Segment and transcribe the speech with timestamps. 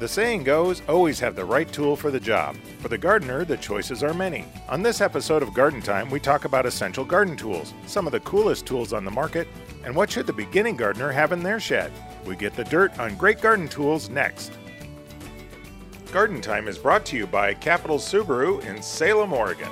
[0.00, 2.56] The saying goes, always have the right tool for the job.
[2.80, 4.44] For the gardener, the choices are many.
[4.68, 8.18] On this episode of Garden Time, we talk about essential garden tools, some of the
[8.20, 9.46] coolest tools on the market,
[9.84, 11.92] and what should the beginning gardener have in their shed.
[12.26, 14.50] We get the dirt on great garden tools next.
[16.10, 19.70] Garden Time is brought to you by Capital Subaru in Salem, Oregon.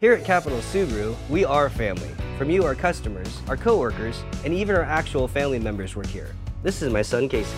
[0.00, 2.10] Here at Capital Subaru, we are family.
[2.38, 6.34] From you, our customers, our coworkers, and even our actual family members work here.
[6.62, 7.54] This is my son Casey.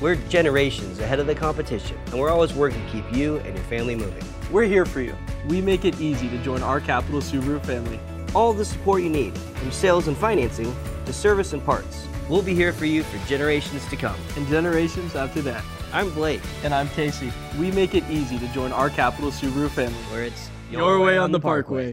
[0.00, 3.64] We're generations ahead of the competition, and we're always working to keep you and your
[3.64, 4.22] family moving.
[4.52, 5.16] We're here for you.
[5.48, 7.98] We make it easy to join our Capital Subaru family.
[8.32, 10.72] All the support you need, from sales and financing
[11.04, 12.06] to service and parts.
[12.28, 14.14] We'll be here for you for generations to come.
[14.36, 15.64] And generations after that.
[15.92, 16.42] I'm Blake.
[16.62, 17.32] And I'm Casey.
[17.58, 19.98] We make it easy to join our Capital Subaru family.
[20.12, 21.90] Where it's your, way, on the parkway.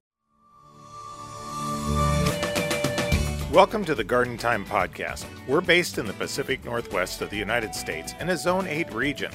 [3.56, 5.24] Welcome to the Garden Time Podcast.
[5.48, 9.32] We're based in the Pacific Northwest of the United States in a Zone 8 region.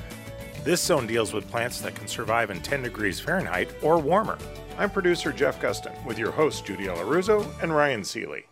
[0.62, 4.36] This zone deals with plants that can survive in 10 degrees Fahrenheit or warmer.
[4.76, 8.44] I'm producer Jeff Gustin with your hosts Judy Alleruzzo and Ryan Seeley.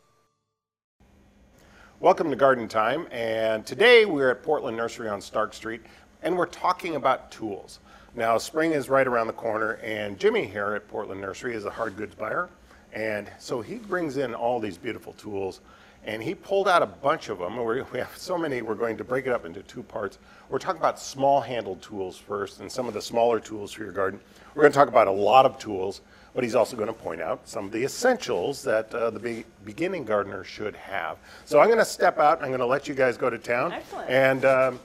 [2.00, 5.82] Welcome to Garden Time, and today we're at Portland Nursery on Stark Street,
[6.22, 7.80] and we're talking about tools.
[8.14, 11.70] Now, spring is right around the corner, and Jimmy here at Portland Nursery is a
[11.70, 12.48] hard goods buyer
[12.92, 15.60] and so he brings in all these beautiful tools
[16.04, 17.58] and he pulled out a bunch of them.
[17.92, 20.18] We have so many, we're going to break it up into two parts.
[20.48, 23.92] We're talking about small handled tools first and some of the smaller tools for your
[23.92, 24.20] garden.
[24.54, 26.00] We're going to talk about a lot of tools,
[26.34, 29.44] but he's also going to point out some of the essentials that uh, the be-
[29.64, 31.18] beginning gardener should have.
[31.44, 32.40] So I'm going to step out.
[32.40, 33.72] I'm going to let you guys go to town.
[33.72, 34.08] Excellent.
[34.08, 34.80] And um,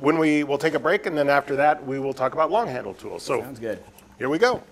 [0.00, 2.68] when we will take a break, and then after that, we will talk about long
[2.68, 3.22] handled tools.
[3.22, 3.82] So Sounds good.
[4.18, 4.62] Here we go.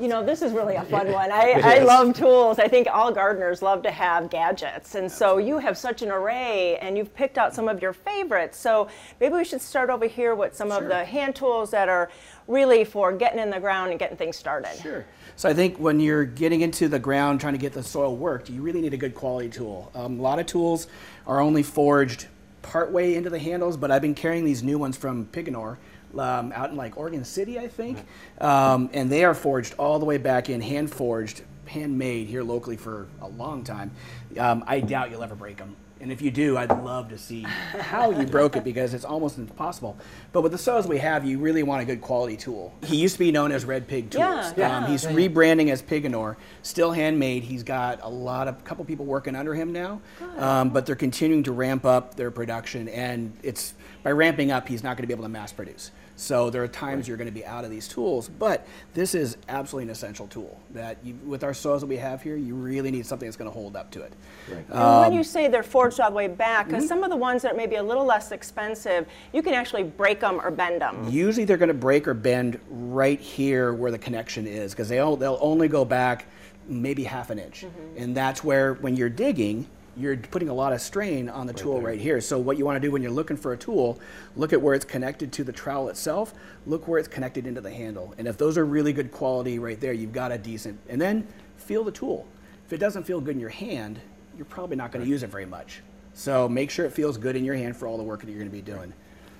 [0.00, 1.30] You know, this is really a fun one.
[1.30, 2.58] I, I love tools.
[2.58, 4.94] I think all gardeners love to have gadgets.
[4.94, 8.56] And so you have such an array and you've picked out some of your favorites.
[8.58, 8.88] So
[9.20, 10.82] maybe we should start over here with some Sure.
[10.82, 12.10] of the hand tools that are
[12.48, 14.74] really for getting in the ground and getting things started.
[14.80, 15.04] Sure.
[15.36, 18.48] So I think when you're getting into the ground trying to get the soil worked,
[18.48, 19.92] you really need a good quality tool.
[19.94, 20.88] Um, a lot of tools
[21.26, 22.26] are only forged
[22.62, 25.78] partway into the handles, but I've been carrying these new ones from Piganor.
[26.18, 27.98] Um, out in like Oregon City, I think,
[28.38, 32.76] um, and they are forged all the way back in, hand forged, handmade here locally
[32.76, 33.92] for a long time.
[34.38, 37.42] Um, I doubt you'll ever break them, and if you do, I'd love to see
[37.42, 39.96] how you broke it because it's almost impossible.
[40.32, 42.74] But with the soils we have, you really want a good quality tool.
[42.84, 44.20] He used to be known as Red Pig Tools.
[44.20, 44.78] Yeah, yeah.
[44.78, 47.42] Um, he's rebranding as Piganor, still handmade.
[47.42, 50.02] He's got a lot of couple people working under him now,
[50.36, 54.82] um, but they're continuing to ramp up their production, and it's by ramping up, he's
[54.82, 55.92] not going to be able to mass produce.
[56.16, 59.36] So there are times you're going to be out of these tools, but this is
[59.48, 62.90] absolutely an essential tool that you, with our soils that we have here, you really
[62.90, 64.12] need something that's going to hold up to it.
[64.50, 66.86] And Um, when you say they're forged all the way back, mm-hmm.
[66.86, 70.20] some of the ones that may be a little less expensive, you can actually break
[70.20, 71.08] them or bend them.
[71.08, 75.16] Usually they're going to break or bend right here where the connection is because they'll,
[75.16, 76.26] they'll only go back
[76.68, 77.64] maybe half an inch.
[77.96, 81.80] And that's where, when you're digging, you're putting a lot of strain on the tool
[81.80, 82.20] right here.
[82.20, 84.00] So what you want to do when you're looking for a tool,
[84.36, 86.34] look at where it's connected to the trowel itself,
[86.66, 88.14] look where it's connected into the handle.
[88.18, 91.26] And if those are really good quality right there, you've got a decent, and then
[91.56, 92.26] feel the tool.
[92.66, 94.00] If it doesn't feel good in your hand,
[94.36, 95.82] you're probably not going to use it very much.
[96.14, 98.38] So make sure it feels good in your hand for all the work that you're
[98.38, 98.92] going to be doing.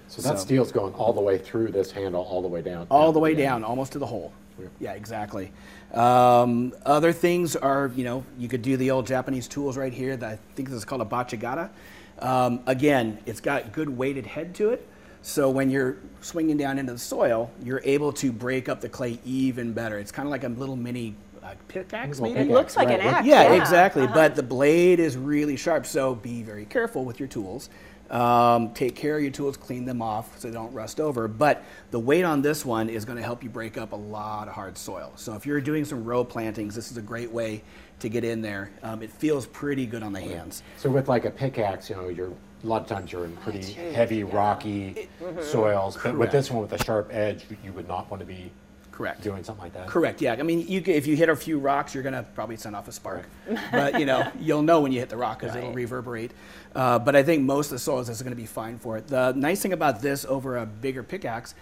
[0.09, 2.87] So that steel's going all the way through this handle, all the way down.
[2.91, 4.33] all down the way down, almost to the hole.
[4.81, 5.53] Yeah, exactly.
[5.93, 10.17] Um, other things are, you know, you could do the old Japanese tools right here.
[10.17, 11.71] That I think this is called a bachigata.
[12.19, 14.87] Um, again, it's got good weighted head to it.
[15.23, 19.19] So when you're swinging down into the soil, you're able to break up the clay
[19.25, 19.99] even better.
[19.99, 22.41] It's kind of like a little mini uh, pickaxe, maybe.
[22.41, 23.07] It looks like an Right.
[23.15, 23.27] axe.
[23.27, 24.03] Yeah, exactly.
[24.03, 24.15] Uh-huh.
[24.15, 27.69] But the blade is really sharp, so be very careful with your tools.
[28.13, 31.27] Um, take care of your tools, clean them off so they don't rust over.
[31.29, 34.49] But the weight on this one is going to help you break up a lot
[34.49, 35.13] of hard soil.
[35.17, 37.63] So if you're doing some row plantings, this is a great way
[38.01, 38.71] to get in there.
[38.83, 40.63] Um, it feels pretty good on the hands.
[40.77, 43.73] So with like a pickaxe, you know, you're a lot of times you're in pretty
[43.73, 45.09] heavy, rocky
[45.41, 45.97] soils.
[46.03, 48.51] But with this one with a sharp edge, you- you would not want to be
[48.93, 49.23] Correct.
[49.23, 49.89] doing something like that.
[49.89, 50.21] Correct.
[50.21, 50.35] Yeah.
[50.39, 52.93] I mean, you, if you hit a few rocks, you're gonna probably send off a
[52.93, 53.27] spark.
[53.73, 56.33] but you know, you'll know when you hit the rock because it'll reverberate.
[56.75, 59.07] Uh, but I think most of the soils is going to be fine for it.
[59.07, 61.55] The nice thing about this over a bigger pickaxe,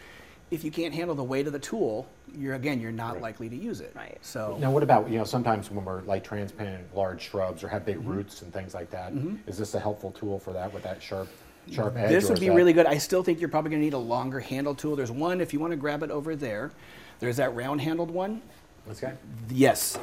[0.50, 3.56] if you can't handle the weight of the tool, you're again you're not likely to
[3.56, 3.92] use it.
[3.94, 4.18] Right.
[4.22, 7.84] So Now, what about you know sometimes when we're like transplanting large shrubs or have
[7.84, 8.08] big Mm-hmm.
[8.08, 9.12] roots and things like that?
[9.46, 11.28] Is this a helpful tool for that with that sharp,
[11.70, 12.10] sharp edge?
[12.10, 12.86] This would be that- really good.
[12.86, 14.94] I still think you're probably going to need a longer handle tool.
[14.96, 16.70] There's one if you want to grab it over there.
[17.18, 18.40] There's that round handled one.
[18.86, 19.12] This guy?
[19.50, 19.98] Yes,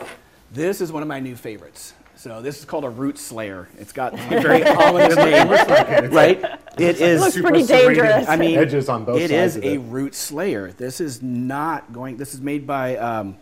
[0.51, 1.93] this is one of my new favorites.
[2.17, 3.69] So this is called a root slayer.
[3.77, 6.43] It's got a very ominous name, right?
[6.77, 7.21] It is.
[7.21, 8.27] looks super pretty serrated dangerous.
[8.27, 9.77] I mean, edges on both It sides is a it.
[9.77, 10.71] root slayer.
[10.71, 12.17] This is not going.
[12.17, 12.97] This is made by.
[12.97, 13.37] Um,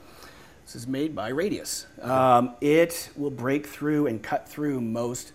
[0.66, 1.86] this is made by Radius.
[2.02, 5.32] Um, it will break through and cut through most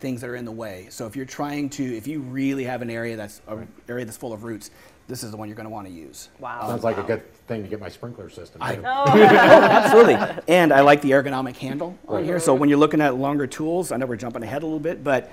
[0.00, 0.88] things that are in the way.
[0.90, 4.16] So if you're trying to, if you really have an area that's an area that's
[4.16, 4.70] full of roots,
[5.06, 6.30] this is the one you're going to want to use.
[6.38, 6.66] Wow.
[6.66, 8.60] Sounds like a good thing to get my sprinkler system.
[8.60, 8.82] too.
[8.86, 10.14] Absolutely.
[10.48, 12.38] And I like the ergonomic handle on here.
[12.40, 15.04] So when you're looking at longer tools, I know we're jumping ahead a little bit,
[15.04, 15.30] but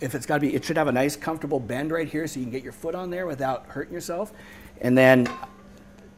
[0.00, 2.40] if it's got to be, it should have a nice comfortable bend right here so
[2.40, 4.32] you can get your foot on there without hurting yourself.
[4.80, 5.28] And then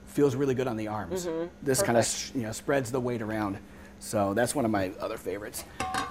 [0.07, 1.29] feels really good on the arms.
[1.63, 3.59] This kind of you know spreads the weight around.
[3.99, 5.65] So that's one of my other favorites.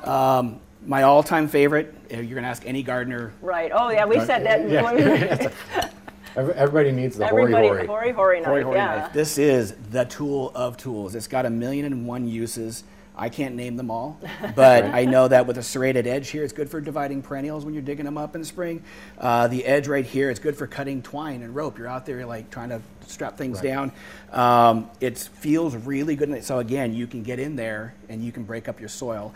[0.03, 3.71] Um, my all-time favorite, you're going to ask any gardener, Right.
[3.73, 4.59] Oh, yeah, we said that.
[4.69, 5.89] Every-
[6.37, 7.87] Everybody needs the hori Everybody, hori.
[7.87, 8.47] hori hori knife.
[8.49, 8.95] Hori Hori yeah.
[8.95, 9.13] knife.
[9.13, 11.15] This is the tool of tools.
[11.15, 12.83] It's got a million and one uses.
[13.17, 14.19] I can't name them all,
[14.55, 17.73] but I know that with a serrated edge here, it's good for dividing perennials when
[17.73, 18.83] you're digging them up in the spring.
[19.17, 21.77] Uh, the edge right here, it's good for cutting twine and rope.
[21.77, 23.93] You're out there like trying to strap things down.
[24.33, 26.43] Um, it feels really good.
[26.43, 29.33] So again, you can get in there and you can break up your soil.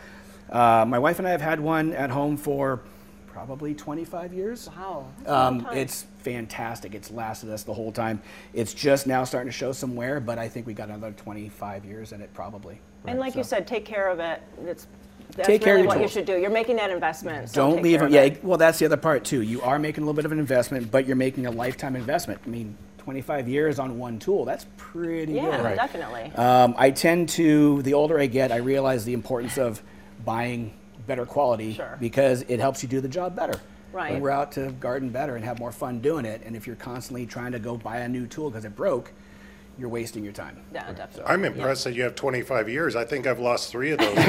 [0.49, 2.81] Uh, my wife and I have had one at home for
[3.45, 4.69] probably 25 years.
[4.77, 5.05] Wow.
[5.25, 6.93] Um, it's fantastic.
[6.93, 8.21] It's lasted us the whole time.
[8.53, 11.85] It's just now starting to show some wear, but I think we got another 25
[11.85, 12.81] years in it probably.
[13.07, 14.41] And like you said, take care of it.
[14.65, 14.87] It's
[15.37, 16.37] that's Take care of really your what you should do.
[16.37, 17.49] You're making that investment.
[17.49, 18.33] So Don't leave care it.
[18.33, 19.41] Yeah, well, that's the other part too.
[19.41, 22.41] You are making a little bit of an investment, but you're making a lifetime investment.
[22.45, 25.63] I mean, 25 years on one tool, that's pretty Yeah, good.
[25.63, 25.75] Right.
[25.75, 26.31] definitely.
[26.35, 29.81] Um, I tend to, the older I get, I realize the importance of
[30.25, 30.73] buying
[31.09, 31.97] better quality Sure.
[31.99, 33.59] because it helps you do the job better.
[33.91, 34.13] Right.
[34.13, 36.43] And we're out to garden better and have more fun doing it.
[36.45, 39.11] And if you're constantly trying to go buy a new tool because it broke,
[39.79, 40.57] you're wasting your time.
[40.73, 41.23] yeah, definitely.
[41.25, 42.95] I'm impressed that you have 25 years.
[42.95, 44.23] I think I've lost three of those in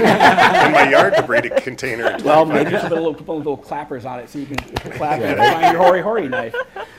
[0.73, 2.83] my yard debris container in 25 Well, maybe years.
[2.83, 4.57] just put a little, couple of little clappers on it so you can
[4.93, 6.55] clap and find your hori hori knife.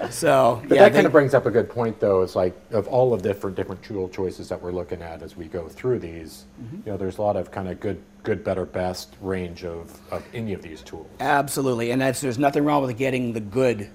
[0.09, 2.21] So, But yeah, that kind of brings up a good point, though.
[2.21, 5.37] It's like of all of the different different tool choices that we're looking at as
[5.37, 6.45] we go through these.
[6.61, 6.75] Mm-hmm.
[6.85, 10.23] You know, there's a lot of kind of good, good, better, best range of, of
[10.33, 11.07] any of these tools.
[11.21, 13.89] Absolutely, and that's, there's nothing wrong with getting the good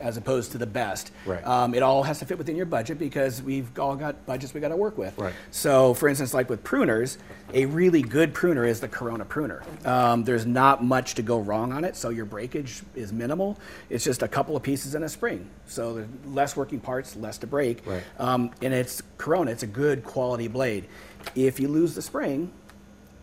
[0.00, 1.12] as opposed to the best.
[1.26, 1.44] Right.
[1.46, 4.60] Um, it all has to fit within your budget because we've all got budgets we
[4.60, 5.16] got to work with.
[5.18, 5.34] Right.
[5.50, 7.18] So, for instance, like with pruners,
[7.52, 9.62] a really good pruner is the Corona pruner.
[9.84, 13.58] Um, there's not much to go wrong on it, so your breakage is minimal.
[13.90, 17.38] It's just a couple of pieces in a spring, so there's less working parts, less
[17.38, 17.86] to break.
[17.86, 18.02] Right.
[18.18, 19.50] Um, and it's Corona.
[19.50, 20.86] It's a good quality blade.
[21.34, 22.50] If you lose the spring,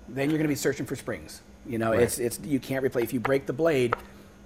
[0.07, 1.41] then you're going to be searching for springs.
[1.67, 3.95] You know, it's it's you can't replace if you break the blade,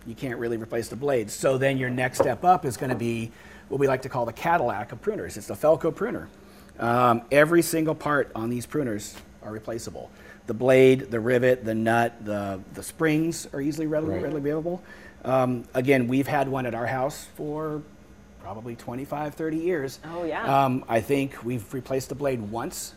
[0.05, 1.29] you can't really replace the blade.
[1.29, 3.31] So then your next step up is going to be
[3.67, 5.37] what we like to call the Cadillac of pruners.
[5.37, 6.27] It's the Felco pruner.
[6.79, 10.09] Um, every single part on these pruners are replaceable.
[10.47, 14.23] The blade, the rivet, the nut, the the springs are easily readily, Right.
[14.23, 14.81] readily available.
[15.23, 17.81] Um, again, we've had one at our house for
[18.41, 19.99] probably 25, 30 years.
[20.05, 20.63] Oh, yeah.
[20.65, 22.95] Um, I think we've replaced the blade once.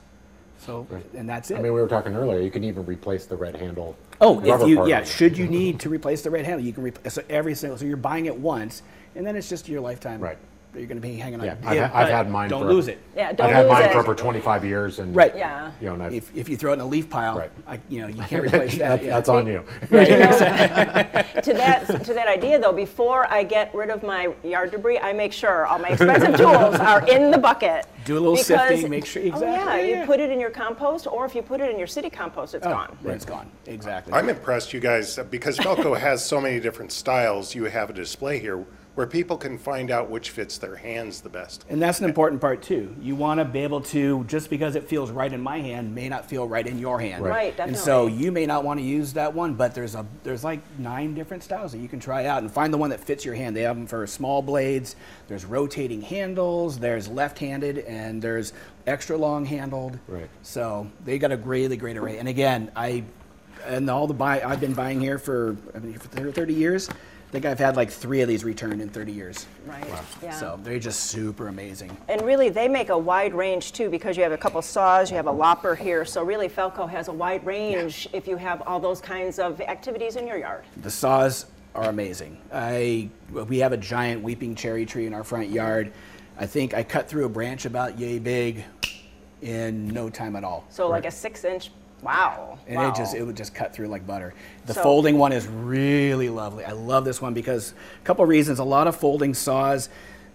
[0.64, 0.86] So,
[1.16, 1.58] and that's it.
[1.58, 2.40] I mean, we were talking earlier.
[2.40, 3.96] You can even replace the red handle.
[4.20, 5.54] Oh, if you yeah, should you mm-hmm.
[5.54, 7.76] need to replace the red handle, you can replace so every single.
[7.76, 8.82] So you're buying it once,
[9.16, 10.20] and then it's just your lifetime.
[10.20, 10.38] Right.
[10.72, 11.46] That You're going to be hanging on.
[11.46, 11.58] Yeah, it.
[11.66, 12.48] I've, Yeah, I've had mine.
[12.48, 12.98] Don't for, lose it.
[13.14, 13.92] Yeah, don't I've had lose mine it.
[13.92, 15.36] for over 25 years, and Right.
[15.36, 15.70] Yeah.
[15.80, 17.50] you know, and I've, If, if you throw it in a leaf pile, Right.
[17.66, 19.00] I, you know, you can't replace that.
[19.00, 19.10] that, yeah.
[19.10, 19.64] that's on you.
[19.82, 25.12] to that to that idea though, before I get rid of my yard debris, I
[25.12, 27.86] make sure all my expensive tools are in the bucket.
[28.04, 29.48] Do a little sifting, make sure- exactly.
[29.48, 31.78] Oh yeah, exactly, you put it in your compost, or if you put it in
[31.78, 32.96] your city compost, it's Oh, gone.
[33.02, 33.48] then it's gone.
[33.66, 34.12] Exactly.
[34.14, 37.54] I'm impressed, you guys, because Felco has so many different styles.
[37.54, 41.28] You have a display here where people can find out which fits their hands the
[41.28, 41.64] best.
[41.70, 42.94] And that's an important part too.
[43.00, 46.10] You want to be able to just because it feels right in my hand may
[46.10, 47.24] not feel right in your hand.
[47.24, 50.44] Right, And so you may not want to use that one, but there's a there's
[50.44, 53.24] like nine different styles that you can try out and find the one that fits
[53.24, 53.56] your hand.
[53.56, 54.96] They have them for small blades.
[55.26, 56.78] There's rotating handles.
[56.78, 58.52] There's left-handed and there's
[58.86, 59.98] extra long handled.
[60.06, 60.28] Right.
[60.42, 62.18] So they got a really great array.
[62.18, 63.04] And again, I
[63.64, 66.90] and all the buy I've been buying here for I mean here for 30 years.
[67.32, 69.46] I think I've had like three of these returned in 30 years.
[69.64, 69.82] Right.
[70.22, 70.32] Yeah.
[70.32, 71.96] So they're just super amazing.
[72.10, 75.16] And really, they make a wide range too because you have a couple saws, you
[75.16, 76.04] have a lopper here.
[76.04, 80.16] So really, Felco has a wide range if you have all those kinds of activities
[80.16, 80.64] in your yard.
[80.82, 82.36] The saws are amazing.
[82.52, 85.90] I we have a giant weeping cherry tree in our front yard.
[86.36, 88.62] I think I cut through a branch about yay big
[89.40, 90.66] in no time at all.
[90.68, 91.70] So like a six-inch.
[92.02, 92.58] Wow.
[92.66, 92.88] And wow.
[92.90, 94.34] it just it would just cut through like butter.
[94.66, 96.64] The So- folding one is really lovely.
[96.64, 98.58] I love this one because a couple of reasons.
[98.58, 99.88] A lot of folding saws,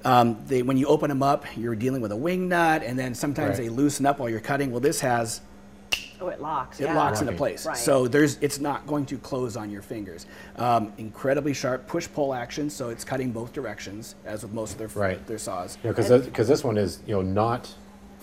[0.05, 3.13] um, they when you open them up, you're dealing with a wing nut, and then
[3.13, 3.65] sometimes Right.
[3.65, 4.71] they loosen up while you're cutting.
[4.71, 5.41] Well, this has
[6.19, 6.79] Oh, it locks.
[6.79, 6.95] it yeah.
[6.95, 7.65] locks into place.
[7.65, 7.77] Right.
[7.77, 10.25] So there's, it's not going to close on your fingers.
[10.55, 14.87] Um, incredibly sharp push-pull action, so it's cutting both directions, as with most of their
[14.87, 15.25] Right.
[15.27, 15.77] their saws.
[15.83, 17.71] You know, because because this one is you know not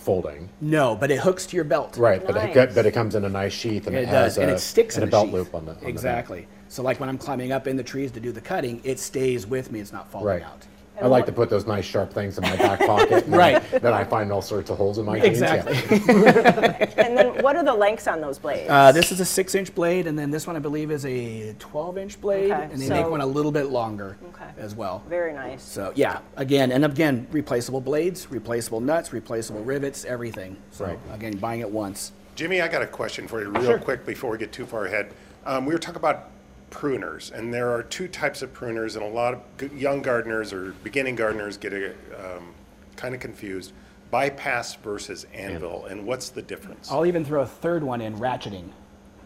[0.04, 0.48] folding.
[0.60, 1.96] No, but it hooks to your belt.
[1.96, 2.74] Right, but it, Nice.
[2.74, 4.58] but it comes in a nice sheath and It, it, does, has and a, it
[4.60, 5.34] sticks and in a belt sheath.
[5.34, 6.46] loop on the on the exactly.
[6.68, 9.46] So like when I'm climbing up in the trees to do the cutting, it stays
[9.46, 9.80] with me.
[9.80, 10.42] It's not falling Right.
[10.42, 10.66] out.
[11.02, 13.24] I like to put those nice sharp things in my back pocket.
[13.24, 13.62] and Right.
[13.70, 15.40] Then I find all sorts of holes in my jeans.
[15.40, 15.54] yeah.
[15.54, 16.94] Exactly.
[17.04, 18.68] And then what are the lengths on those blades?
[18.70, 22.20] Uh, this is a six-inch blade, and then this one I believe is a 12-inch
[22.20, 24.50] blade, Okay, and they make one a little bit longer Okay.
[24.58, 25.02] as well.
[25.08, 25.62] Very nice.
[25.62, 30.56] So yeah, again and again, replaceable blades, replaceable nuts, replaceable rivets, everything.
[30.70, 30.98] So Right.
[31.12, 32.12] again, buying it once.
[32.36, 35.12] Jimmy, I got a question for you real quick before we get too far ahead.
[35.46, 36.30] Um, we were talking about
[36.70, 40.72] pruners, and there are two types of pruners, and a lot of young gardeners or
[40.82, 42.54] beginning gardeners get um,
[42.96, 43.72] kind of confused.
[44.10, 46.90] Bypass versus anvil, and what's the difference?
[46.90, 48.68] I'll even throw a third one in, ratcheting.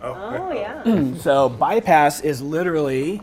[0.01, 1.15] Oh, yeah.
[1.19, 3.23] So bypass is literally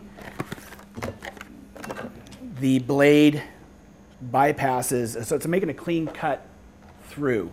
[2.60, 3.42] the blade
[4.30, 6.46] bypasses, so it's making a clean cut
[7.08, 7.50] through.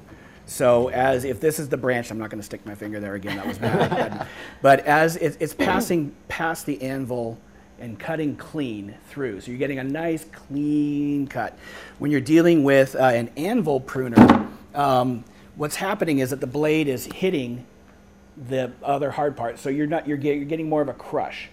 [0.54, 3.16] So as if this is the branch, I'm not going to stick my finger there
[3.16, 3.38] again.
[3.38, 4.28] That was bad.
[4.62, 7.40] but as it, it's passing past the anvil
[7.80, 11.58] and cutting clean through, so you're getting a nice clean cut.
[11.98, 16.88] When you're dealing with uh, an anvil pruner, um, what's happening is that the blade
[16.88, 17.66] is hitting
[18.38, 19.58] the other hard part.
[19.58, 21.50] So you're not you're, get, you're getting more of a crush.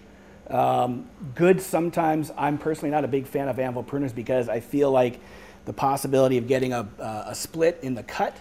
[0.48, 2.32] Um, good sometimes.
[2.36, 5.20] I'm personally not a big fan of anvil pruners because I feel like
[5.64, 8.36] the possibility of getting a, a, a split in the cut.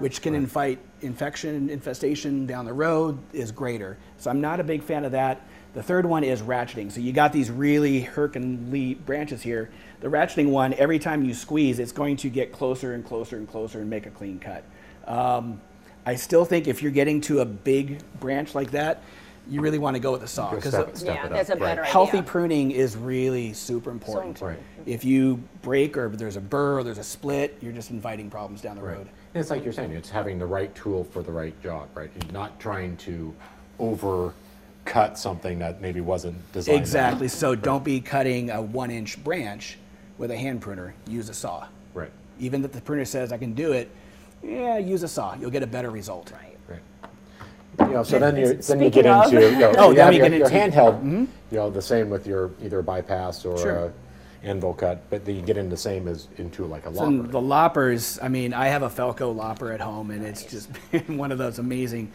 [0.00, 3.96] Which can invite infection infestation down the road, is greater.
[4.18, 5.42] So I'm not a big fan of that.
[5.74, 6.90] The third one is ratcheting.
[6.90, 9.70] So you got these really Herculean branches here.
[10.00, 13.48] The ratcheting one, every time you squeeze, it's going to get closer and closer and
[13.48, 14.64] closer and make a clean cut.
[15.06, 15.60] Um,
[16.06, 19.02] I still think if you're getting to a big branch like that,
[19.48, 21.56] you really want to go with a saw because step, step Yeah, that's up.
[21.56, 21.92] a better idea.
[21.92, 24.36] healthy pruning is really super important.
[24.36, 24.62] important.
[24.86, 28.60] If you break or there's a burr or there's a split, you're just inviting problems
[28.60, 28.98] down the Right.
[28.98, 29.08] road.
[29.32, 32.10] And it's like you're saying, it's having the right tool for the right job, right?
[32.20, 33.32] You're not trying to
[33.78, 36.78] overcut something that maybe wasn't designed.
[36.78, 37.22] Exactly.
[37.22, 37.28] way.
[37.28, 39.78] So don't be cutting a one inch branch
[40.18, 40.94] with a hand pruner.
[41.06, 41.66] Use a saw.
[41.94, 43.90] Right, Even if the pruner says I can do it,
[44.42, 45.34] yeah, use a saw.
[45.36, 46.32] You'll get a better result.
[46.68, 46.80] Right.
[47.78, 47.88] right.
[47.88, 50.04] You know, so then you then you get of- into you know, Oh, you then
[50.06, 50.94] have we your, get your into- handheld.
[50.98, 51.24] Mm-hmm.
[51.52, 53.78] You know, the same with your either bypass or Sure.
[53.86, 53.90] Uh,
[54.42, 57.28] anvil cut, but then you get into the same as into like a And lopper.
[57.32, 61.16] the loppers, I mean, I have a Felco lopper at home, and it's just been
[61.18, 62.10] one of those amazing.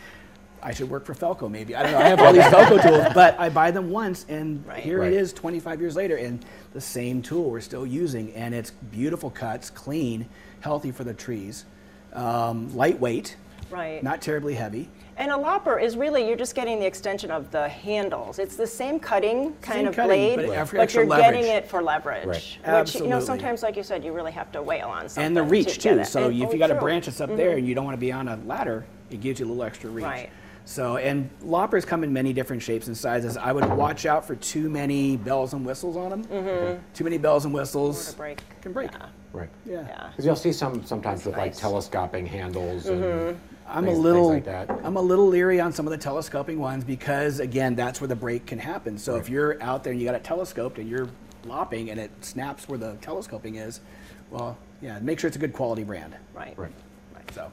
[0.63, 1.75] I should work for Felco, maybe.
[1.75, 1.99] I don't know.
[1.99, 4.81] I have all these Felco tools, but I buy them once, and Right.
[4.83, 5.13] here Right.
[5.13, 9.29] it is 25 years later, and the same tool we're still using, and it's beautiful
[9.29, 10.27] cuts, clean,
[10.61, 11.65] healthy for the trees,
[12.13, 13.35] um, lightweight,
[13.69, 14.01] Right.
[14.01, 14.89] not terribly heavy.
[15.17, 18.37] And a lopper is really, you're just getting the extension of the handles.
[18.37, 21.31] It's the same cutting kind Same of cutting, blade, but but, extra- extra you're leverage.
[21.35, 22.59] getting it for leverage.
[22.65, 22.81] Right.
[22.81, 25.23] Which, you know, sometimes, like you said, you really have to wail on something.
[25.25, 26.03] and the reach to too.
[26.03, 27.59] So And- if oh, you got a branch that's up there mm-hmm.
[27.59, 29.89] and you don't want to be on a ladder, it gives you a little extra
[29.89, 30.03] reach.
[30.03, 30.29] Right.
[30.65, 33.37] So and loppers come in many different shapes and sizes.
[33.37, 36.25] I would watch out for too many bells and whistles on them.
[36.25, 36.81] Mm-hmm.
[36.93, 38.41] Too many bells and whistles Or to break.
[38.61, 38.91] can break.
[38.91, 39.05] Yeah.
[39.31, 39.49] right.
[39.65, 39.85] Yeah.
[39.87, 40.07] Yeah.
[40.09, 43.39] Because you'll see some sometimes with like telescoping handles and mm-hmm.
[43.67, 44.69] I'm things, a little like that.
[44.83, 48.15] I'm a little leery on some of the telescoping ones because again that's where the
[48.15, 48.97] break can happen.
[48.97, 51.09] So if you're out there and you got it telescoped and you're
[51.45, 53.81] lopping and it snaps where the telescoping is,
[54.29, 56.15] well, yeah, make sure it's a good quality brand.
[56.33, 56.57] Right.
[56.57, 56.71] Right.
[57.13, 57.31] right.
[57.33, 57.51] So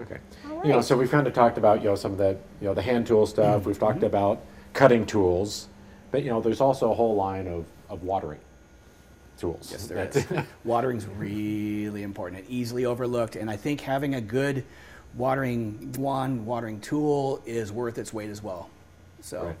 [0.00, 0.18] Okay.
[0.62, 2.74] You know, so we've kind of talked about, you know, some of the, you know,
[2.74, 3.64] the hand tool stuff.
[3.64, 4.04] We've talked Mm-hmm.
[4.06, 4.42] about
[4.74, 5.68] cutting tools,
[6.10, 8.40] but you know, there's also a whole line of, of watering
[9.38, 9.68] tools.
[9.70, 10.26] Yes, there is.
[10.26, 10.46] that- is.
[10.64, 13.36] Watering's really important and easily overlooked.
[13.36, 14.64] And I think having a good
[15.16, 18.68] watering wand, watering tool is worth its weight as well.
[19.20, 19.56] So, Right.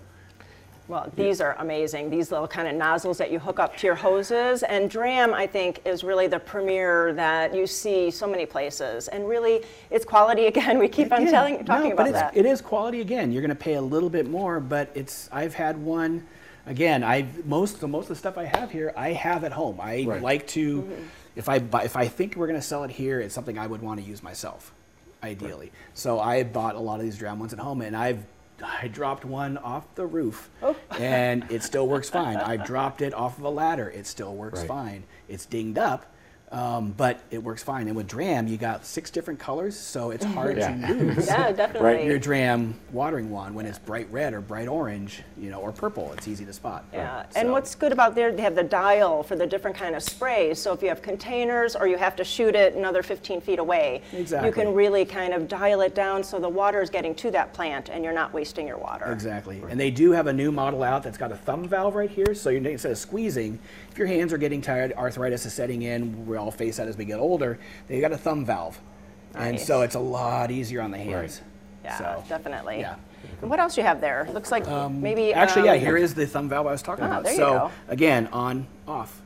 [0.88, 2.10] Well, these are amazing.
[2.10, 4.62] These little kind of nozzles that you hook up to your hoses.
[4.62, 9.08] And Dramm, I think, is really the premier that you see so many places.
[9.08, 10.78] And really, it's quality again.
[10.86, 12.36] We keep on Yeah, telling, talking no, but about it's, that.
[12.36, 13.32] it is quality again.
[13.32, 15.28] You're going to pay a little bit more, but it's.
[15.32, 16.24] I've had one.
[16.66, 19.80] Again, I most so most of the stuff I have here, I have at home.
[19.80, 20.22] I Right.
[20.22, 21.02] like to, Mm-hmm.
[21.34, 23.66] if I buy, if I think we're going to sell it here, it's something I
[23.66, 24.72] would want to use myself,
[25.26, 25.72] ideally.
[25.94, 28.24] So I bought a lot of these Dramm ones at home, and I've
[28.64, 30.74] I dropped one off the roof, Oh.
[30.98, 32.38] and it still works fine.
[32.38, 34.68] I dropped it off of a ladder, it still works Right.
[34.68, 35.04] fine.
[35.28, 36.06] It's dinged up,
[36.52, 37.88] Um, but it works fine.
[37.88, 40.86] And with Dramm, you got six different colors, so it's hard Yeah.
[40.86, 42.06] to lose Yeah, definitely.
[42.06, 46.12] your Dramm watering wand when it's bright red or bright orange, you know, or purple.
[46.12, 46.84] It's easy to spot.
[46.92, 49.96] Yeah, and So- what's good about there, they have the dial for the different kind
[49.96, 50.60] of sprays.
[50.60, 54.02] So if you have containers or you have to shoot it another 15 feet away,
[54.12, 54.48] exactly.
[54.48, 57.52] you can really kind of dial it down so the water is getting to that
[57.54, 59.06] plant and you're not wasting your water.
[59.10, 59.60] Exactly.
[59.68, 62.34] And they do have a new model out that's got a thumb valve right here.
[62.36, 63.58] So you instead of squeezing,
[63.90, 66.96] if your hands are getting tired, arthritis is setting in, we all face that as
[66.96, 68.78] we get older, they've got a thumb valve.
[69.34, 71.40] And so it's a lot easier on the hands.
[71.84, 72.80] Yeah, So, definitely.
[72.80, 72.96] Yeah.
[73.40, 74.28] And what else you have there?
[74.32, 75.34] Looks like um, maybe.
[75.34, 77.24] Actually, yeah, um, here is the thumb valve I was talking Ah, about.
[77.24, 77.70] there you so go.
[77.88, 79.20] again, on, off.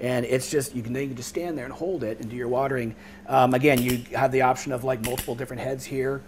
[0.00, 2.28] And it's just, you can, then you can just stand there and hold it and
[2.28, 2.94] do your watering.
[3.28, 6.22] Um, again, you have the option of like multiple different heads here.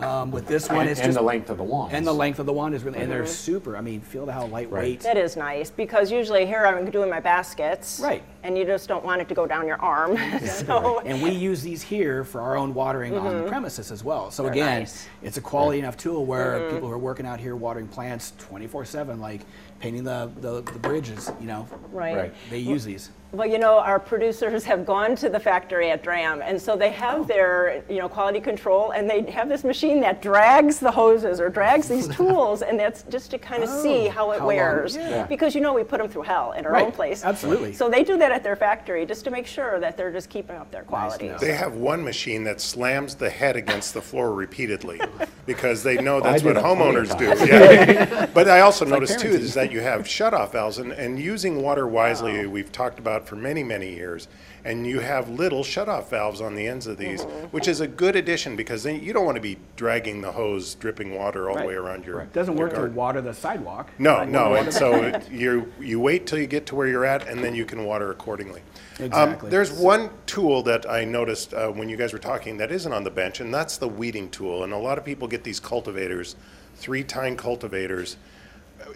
[0.00, 1.94] Um, with this one, And, it's and just the length of the wand.
[1.94, 3.18] And the length of the wand is really, and Mm-hmm.
[3.18, 3.76] they're super.
[3.76, 5.00] I mean, feel how lightweight.
[5.00, 8.00] That is nice because usually here I'm doing my baskets.
[8.00, 8.22] Right.
[8.42, 10.16] And you just don't want it to go down your arm.
[10.46, 14.30] so, And we use these here for our own watering on the premises as well.
[14.30, 14.52] So Mm-hmm.
[14.52, 15.04] Very again, nice.
[15.04, 15.26] Mm-hmm.
[15.26, 19.18] it's a quality enough tool where people who are working out here watering plants 24/7,
[19.18, 19.40] like
[19.80, 22.16] painting the, the, the bridges, you know, right.
[22.16, 22.34] Right.
[22.50, 23.10] they use these.
[23.36, 26.88] Well, you know, our producers have gone to the factory at Dramm, and so they
[26.92, 27.24] have Oh.
[27.24, 31.50] their, you know, quality control, and they have this machine that drags the hoses or
[31.50, 34.96] drags these tools, and that's just to kind of see Oh, how it how wears.
[34.96, 35.26] yeah.
[35.26, 37.24] Because you know we put them through hell in our Right, own place.
[37.26, 37.74] absolutely.
[37.74, 40.56] So they do that at their factory just to make sure that they're just keeping
[40.56, 41.28] up their quality.
[41.28, 41.36] know.
[41.38, 44.98] They have one machine that slams the head against the floor repeatedly
[45.46, 47.26] because they know that's do what that homeowners do.
[47.46, 48.26] Yeah.
[48.32, 51.86] But I also noticed too is that you have shutoff valves and, and using water
[51.86, 54.28] wisely, we've talked about for many, many years.
[54.64, 58.16] And you have little shutoff valves on the ends of these, which is a good
[58.16, 61.64] addition because then you don't want to be dragging the hose dripping water all the
[61.64, 62.20] way around your.
[62.22, 63.90] It doesn't your work to water the sidewalk.
[63.98, 67.04] No, Like, no, and so it- you, you wait till you get to where you're
[67.04, 68.62] at, and then you can water accordingly.
[68.98, 69.50] Um, Exactly.
[69.50, 73.04] There's one tool that I noticed uh, when you guys were talking that isn't on
[73.04, 74.64] the bench, and that's the weeding tool.
[74.64, 76.34] And a lot of people get these cultivators,
[76.76, 78.16] three-tine cultivators.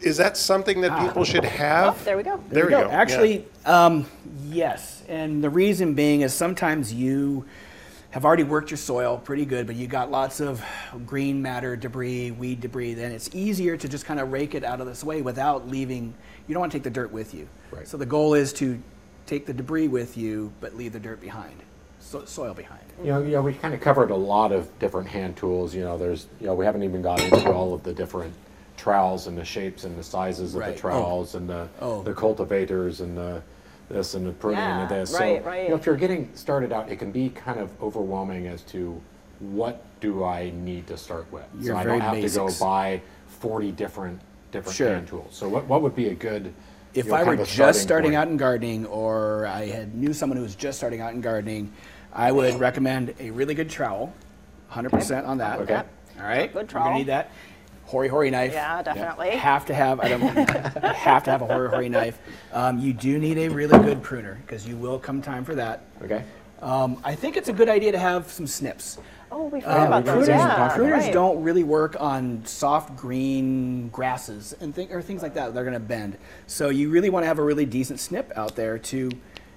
[0.03, 2.01] Is that something that people should have?
[2.01, 2.43] Oh, there we go.
[2.49, 2.81] There we go.
[2.81, 2.89] yeah.
[2.89, 4.07] Actually, um,
[4.47, 5.03] yes.
[5.09, 7.45] And the reason being is sometimes you
[8.11, 10.65] have already worked your soil pretty good, but you got lots of
[11.07, 12.95] green matter, debris, weed debris.
[12.95, 16.15] Then it's easier to just kind of rake it out of this way without leaving.
[16.47, 17.49] You don't want to take the dirt with you.
[17.71, 17.87] Right.
[17.87, 18.83] So the goal is to
[19.27, 21.55] take the debris with you, but leave the dirt behind,
[22.01, 22.83] so, soil behind.
[23.01, 25.73] You know, you know, we kind of covered a lot of different hand tools.
[25.73, 28.35] You know, there's, you know, we haven't even got into all of the different
[28.85, 30.71] trowels and the shapes and the sizes of Right.
[30.71, 30.73] Oh.
[30.73, 32.03] the trowels and the, Oh.
[32.03, 33.43] the cultivators and the
[33.91, 35.13] this and the pruning Yeah, and this.
[35.15, 35.65] right, so, right.
[35.65, 39.01] You know, if you're getting started out, it can be kind of overwhelming as to
[39.41, 41.43] what do I need to start with.
[41.61, 44.21] Your so I don't have to go buy 40 different
[44.53, 44.91] different Sure.
[44.95, 45.29] hand tools.
[45.35, 46.53] So what, what would be a good
[46.95, 48.17] if you know, I were kind just starting point?
[48.21, 51.73] out in gardening, or I had knew someone who was just starting out in gardening,
[52.13, 54.13] I would recommend a really good trowel,
[54.73, 55.61] 100% on that.
[55.61, 55.83] Okay.
[56.19, 56.53] All right.
[56.53, 56.87] Good You're trowel.
[56.87, 57.31] gonna need that.
[57.91, 58.53] Hori hori knife.
[58.53, 59.31] Yeah, definitely.
[59.31, 59.99] Have to have.
[59.99, 60.21] I don't.
[60.95, 62.21] have to have a hori hori knife.
[62.53, 65.87] Um, you do need a really good pruner because you will come time for that.
[66.01, 66.23] Okay.
[66.63, 68.99] Um, I think it's a good idea to have some snips.
[69.33, 70.27] Oh, we Yeah, forgot about we those.
[70.27, 71.13] didn't Yeah, Pruners right.
[71.13, 75.53] don't really work on soft green grasses and th- or things like that.
[75.53, 76.17] They're going to bend.
[76.47, 79.11] So you really want to have a really decent snip out there to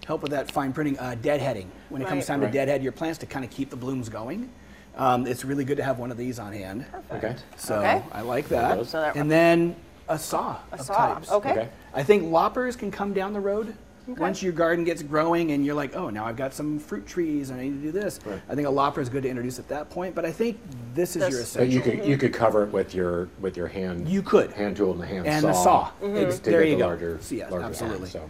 [0.08, 0.98] help with that fine pruning.
[0.98, 1.68] Uh, deadheading.
[1.90, 2.48] When it comes time Right.
[2.48, 4.50] to deadhead your plants to kind of keep the blooms going,
[4.98, 6.86] um, it's really good to have one of these on hand.
[7.12, 7.36] Okay.
[7.58, 8.02] So Okay.
[8.12, 8.86] I like that.
[8.86, 9.76] So that- and then
[10.10, 11.14] a saw A of saw.
[11.16, 11.32] types.
[11.32, 11.52] Okay.
[11.52, 11.70] Okay.
[11.94, 13.74] I think loppers can come down the road.
[14.06, 17.52] Once your garden gets growing and you're like, oh, now I've got some fruit trees
[17.52, 18.20] and I need to do this.
[18.26, 18.42] Right.
[18.50, 20.14] I think a lopper is good to introduce at that point.
[20.14, 20.60] But I think
[20.94, 23.68] this is This- your But you could you could cover it with your with your
[23.68, 24.10] hand.
[24.10, 24.52] You could.
[24.52, 25.48] hand tool and the hand And saw.
[25.48, 25.90] the saw.
[26.02, 26.88] to Ex- get there the you go.
[26.88, 28.10] Larger, So, yeah, larger absolutely.
[28.10, 28.30] hand, so.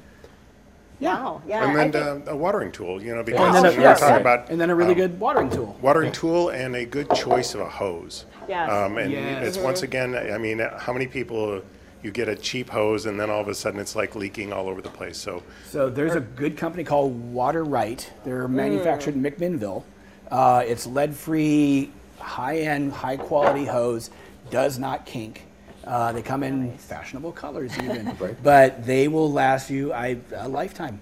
[1.06, 1.42] Wow.
[1.48, 1.68] Yeah.
[1.68, 3.94] And then think- uh, a watering tool, you know, because And then, a, we were
[3.94, 4.18] talking yeah.
[4.18, 5.78] about and then a really um, good watering tool.
[5.82, 8.26] watering tool and a good choice of a hose.
[8.48, 8.70] Yes.
[8.70, 9.48] Um, and Yes.
[9.48, 11.62] it's once again, I mean, how many people
[12.02, 14.68] you get a cheap hose and then all of a sudden it's like leaking all
[14.68, 15.18] over the place.
[15.18, 18.12] So So there's a good company called Water Right.
[18.26, 19.84] They're manufactured in McMinnville.
[20.30, 24.10] Uh, it's lead-free, high-end, high-quality hose.
[24.50, 25.46] Does not kink.
[25.86, 28.41] Uh, they come in fashionable colors even, Right.
[28.41, 31.00] but they will last you I, a lifetime.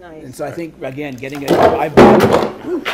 [0.00, 0.22] nice.
[0.24, 1.50] And so I think again, getting it.
[1.50, 2.22] I bought.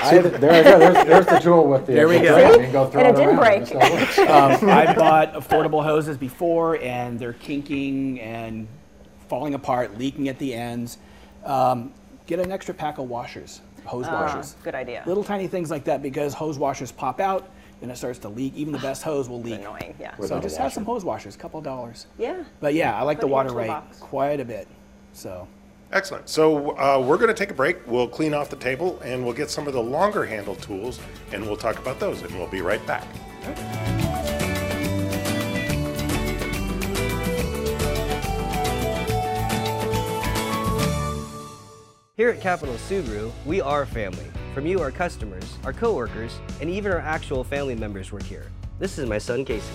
[0.08, 1.92] See, there, there, there's, there's the tool with the.
[1.92, 2.36] There we go.
[2.52, 3.66] You can go throw And it didn't around break.
[3.66, 4.18] still works.
[4.18, 8.66] um, I bought affordable hoses before, and they're kinking and
[9.28, 10.96] falling apart, leaking at the ends.
[11.44, 11.92] Um,
[12.26, 14.54] get an extra pack of washers, hose Ah, washers.
[14.64, 15.02] good idea.
[15.06, 17.50] Little tiny things like that because hose washers pop out
[17.84, 18.54] and it starts to leak.
[18.56, 19.60] Even the best hose will leak.
[19.60, 19.94] Annoying.
[20.00, 20.16] Yeah.
[20.16, 20.74] So Without a just have washer.
[20.74, 22.06] some hose washers, a couple of dollars.
[22.18, 22.42] Yeah.
[22.60, 23.98] But yeah, I like Put the it in your water right toolbox.
[23.98, 24.66] quite a bit.
[25.12, 25.46] So
[25.92, 26.28] Excellent.
[26.28, 27.86] So uh, we're going to take a break.
[27.86, 30.98] We'll clean off the table and we'll get some of the longer handle tools
[31.32, 33.04] and we'll talk about those and we'll be right back.
[42.16, 44.26] Here at Capital Subaru, we are family.
[44.54, 48.46] From you, our customers, our coworkers, and even our actual family members work here.
[48.78, 49.66] This is my son Casey.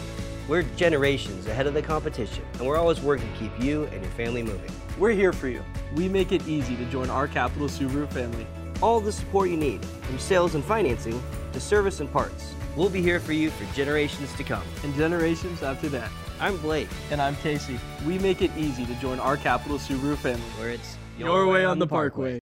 [0.47, 4.11] We're generations ahead of the competition, and we're always working to keep you and your
[4.13, 4.71] family moving.
[4.97, 5.61] We're here for you.
[5.95, 8.47] We make it easy to join our Capital Subaru family.
[8.81, 12.53] All the support you need, from sales and financing to service and parts.
[12.77, 14.63] We'll be here for you for generations to come.
[14.85, 16.09] And generations after that.
[16.39, 17.77] I'm Blake, And I'm Casey.
[18.07, 20.41] We make it easy to join our Capital Subaru family.
[20.57, 22.39] where it's Your way on the Parkway.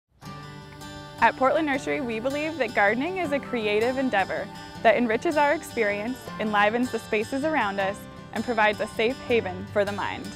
[1.23, 4.45] At Portland Nursery, we believe that gardening is a creative endeavor
[4.81, 7.97] that enriches our experience, enlivens the spaces around us,
[8.33, 10.27] and provides a safe haven for the mind.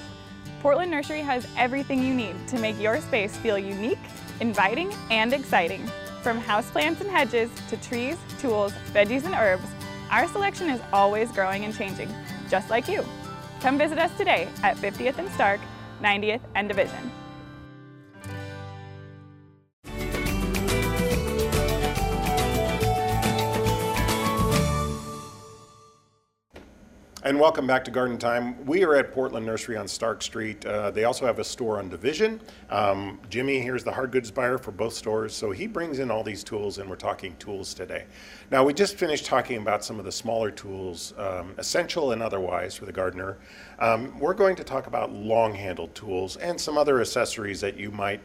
[0.61, 3.99] Portland Nursery has everything you need to make your space feel unique,
[4.39, 5.85] inviting, and exciting.
[6.23, 9.67] From houseplants and hedges to trees, tools, veggies, and herbs,
[10.09, 12.15] our selection is always growing and changing,
[12.49, 13.03] just like you.
[13.59, 15.59] Come visit us today at 50th and Stark,
[16.01, 17.11] 90th and Division.
[27.27, 28.65] And welcome back to Garden Time.
[28.65, 30.65] We are at Portland Nursery on Stark Street.
[30.65, 32.39] Uh, they also have a store on Division.
[32.69, 36.23] Um, Jimmy here's the hard goods buyer for both stores, so he brings in all
[36.23, 38.05] these tools, and we're talking tools today.
[38.49, 42.75] Now, we just finished talking about some of the smaller tools, um, essential and otherwise,
[42.75, 43.35] for the gardener.
[43.79, 47.91] Um, we're going to talk about long handled tools and some other accessories that you
[47.91, 48.21] might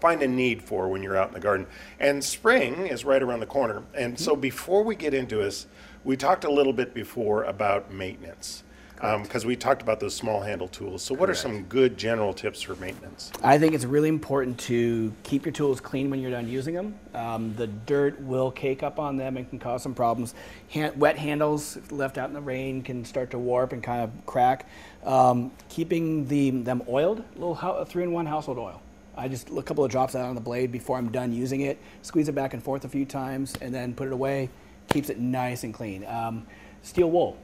[0.00, 1.66] find a need for when you're out in the garden.
[1.98, 3.82] And spring is right around the corner.
[3.94, 5.66] And so before we get into this,
[6.06, 8.62] we talked a little bit before about maintenance.
[8.98, 11.02] Because we talked about those small handle tools.
[11.02, 13.30] So, what are some good general tips for maintenance?
[13.42, 16.94] I think it's really important to keep your tools clean when you're done using them.
[17.12, 20.34] Um, the dirt will cake up on them and can cause some problems.
[20.72, 24.10] Han- wet handles left out in the rain can start to warp and kind of
[24.24, 24.66] crack.
[25.04, 28.80] Um, keeping the, them oiled, a little ho- three-in-one household oil.
[29.14, 31.78] I just a couple of drops out on the blade before I'm done using it.
[32.00, 34.48] Squeeze it back and forth a few times, and then put it away.
[34.96, 36.06] Keeps it nice and clean.
[36.06, 36.46] Um,
[36.82, 37.36] steel wool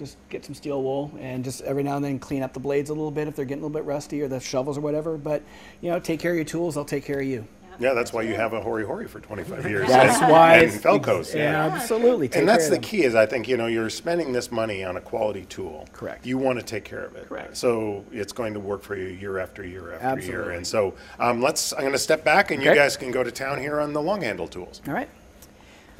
[0.00, 2.88] just get some steel wool and just every now and then clean up the blades
[2.88, 5.18] a little bit if they're getting a little bit rusty or the shovels or whatever.
[5.18, 5.42] But
[5.82, 7.46] you know, take care of your tools; they'll take care of you.
[7.78, 9.88] Yeah, that's why you have a Hori Hori for 25 years.
[9.88, 11.34] That's and, why and Felcos.
[11.34, 12.28] Yeah, absolutely.
[12.28, 12.82] Take And that's the them.
[12.82, 15.88] key is I think, you know, you're spending this money on a quality tool.
[15.90, 16.26] Correct.
[16.26, 17.26] You want to take care of it.
[17.26, 17.56] Correct.
[17.56, 20.40] So it's going to work for you year after year after year.
[20.40, 20.56] Absolutely.
[20.56, 23.30] And so um, let's, I'm going to step back and you guys can go to
[23.30, 24.82] town here on the long handle tools.
[24.86, 25.08] All right.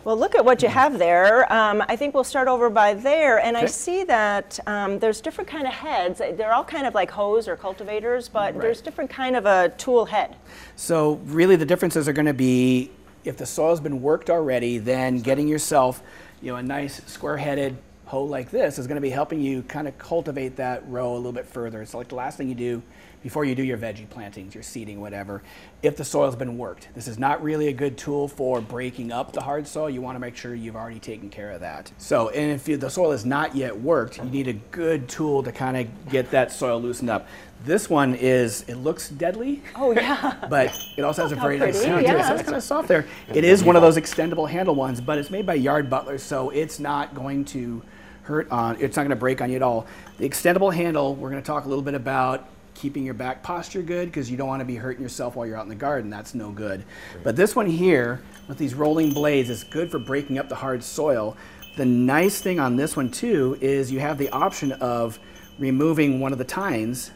[0.03, 1.51] Well, look at what you have there.
[1.53, 5.51] Um, I think we'll start over by there, and I see that um, there's different
[5.51, 6.19] kind of heads.
[6.19, 10.07] They're all kind of like hoes or cultivators, but there's different kind of a tool
[10.07, 10.37] head.
[10.75, 12.91] So really, the differences are going to be
[13.25, 16.03] if the soil's been worked already, then getting yourself,
[16.41, 19.87] you know, a nice square-headed hoe like this is going to be helping you kind
[19.87, 21.83] of cultivate that row a little bit further.
[21.83, 22.83] It's like the last thing you do
[23.22, 25.42] before you do your veggie plantings, your seeding, whatever.
[25.83, 29.33] If the soil's been worked, this is not really a good tool for breaking up
[29.33, 29.90] the hard soil.
[29.90, 31.92] You want to make sure you've already taken care of that.
[31.98, 35.42] So, and if you, the soil is not yet worked, you need a good tool
[35.42, 37.28] to kind of get that soil loosened up.
[37.64, 40.46] This one is, it looks deadly Oh yeah.
[40.50, 42.16] but it also has a very nice sound to it.
[42.16, 42.28] yeah.
[42.28, 43.06] So it's kind of soft there.
[43.35, 46.50] It is one of those extendable handle ones, but it's made by Yard Butler, so
[46.50, 47.83] it's not going to
[48.22, 48.76] hurt on.
[48.80, 49.87] It's not going to break on you at all.
[50.16, 52.48] The extendable handle, we're going to talk a little bit about
[52.81, 55.57] keeping your back posture good because you don't want to be hurting yourself while you're
[55.57, 56.09] out in the garden.
[56.09, 56.83] That's no good.
[57.23, 60.83] But this one here with these rolling blades is good for breaking up the hard
[60.83, 61.37] soil.
[61.77, 65.19] The nice thing on this one too is you have the option of
[65.59, 67.11] removing one of the tines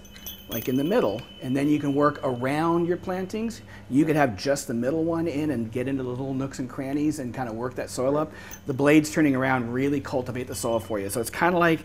[0.51, 3.63] like in the middle, and then you can work around your plantings.
[3.89, 6.69] You could have just the middle one in and get into the little nooks and
[6.69, 8.31] crannies and kind of work that soil up.
[8.67, 11.09] The blades turning around really cultivate the soil for you.
[11.09, 11.81] So it's kind of like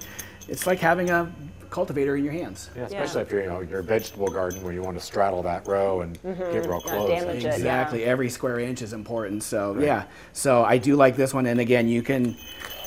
[0.50, 1.32] it's like having a
[1.70, 2.70] cultivator in your hands.
[2.76, 5.68] Yeah, especially if you're, you know, your vegetable garden where you want to straddle that
[5.68, 7.10] row and get real close.
[7.10, 7.54] damage it.
[7.54, 8.04] Exactly.
[8.04, 9.44] Every square inch is important.
[9.44, 10.06] So yeah.
[10.34, 12.36] So I do like this one, and again, you can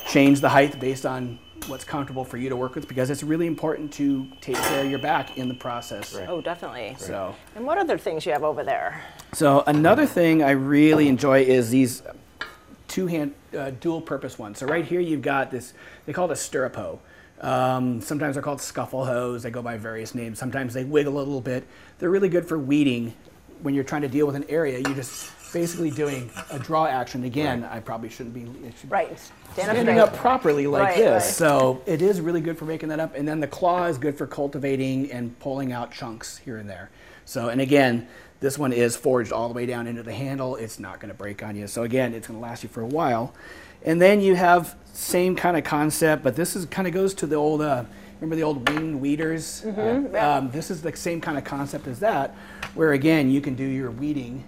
[0.07, 3.47] change the height based on what's comfortable for you to work with because it's really
[3.47, 6.13] important to take care of your back in the process.
[6.27, 6.95] Oh, definitely.
[6.97, 7.33] So.
[7.55, 9.01] And what other things you have over there?
[9.31, 12.03] So another thing I really enjoy is these
[12.89, 14.59] two-hand uh, dual-purpose ones.
[14.59, 15.73] So right here you've got this.
[16.05, 16.99] They call it a stirrup hoe.
[17.43, 19.43] Um, sometimes they're called scuffle hoes.
[19.43, 20.39] They go by various names.
[20.39, 21.65] Sometimes they wiggle a little bit.
[21.99, 23.13] They're really good for weeding.
[23.61, 27.23] When you're trying to deal with an area, you're just basically doing a draw action.
[27.25, 28.45] Again, I probably shouldn't be.
[28.79, 29.19] Should Right.
[29.53, 31.23] Standing up properly like Right, this.
[31.23, 31.31] right.
[31.33, 33.15] So it is really good for making that up.
[33.15, 36.89] And then the claw is good for cultivating and pulling out chunks here and there.
[37.25, 38.07] So, and again,
[38.39, 40.55] this one is forged all the way down into the handle.
[40.55, 41.67] It's not going to break on you.
[41.67, 43.33] So again, it's going to last you for a while.
[43.83, 47.27] And then you have same kind of concept, but this is kind of goes to
[47.27, 47.61] the old.
[47.61, 47.83] Uh,
[48.19, 49.65] remember the old winged weeders?
[49.65, 52.35] Um, this is the same kind of concept as that,
[52.75, 54.43] where again you can do your weeding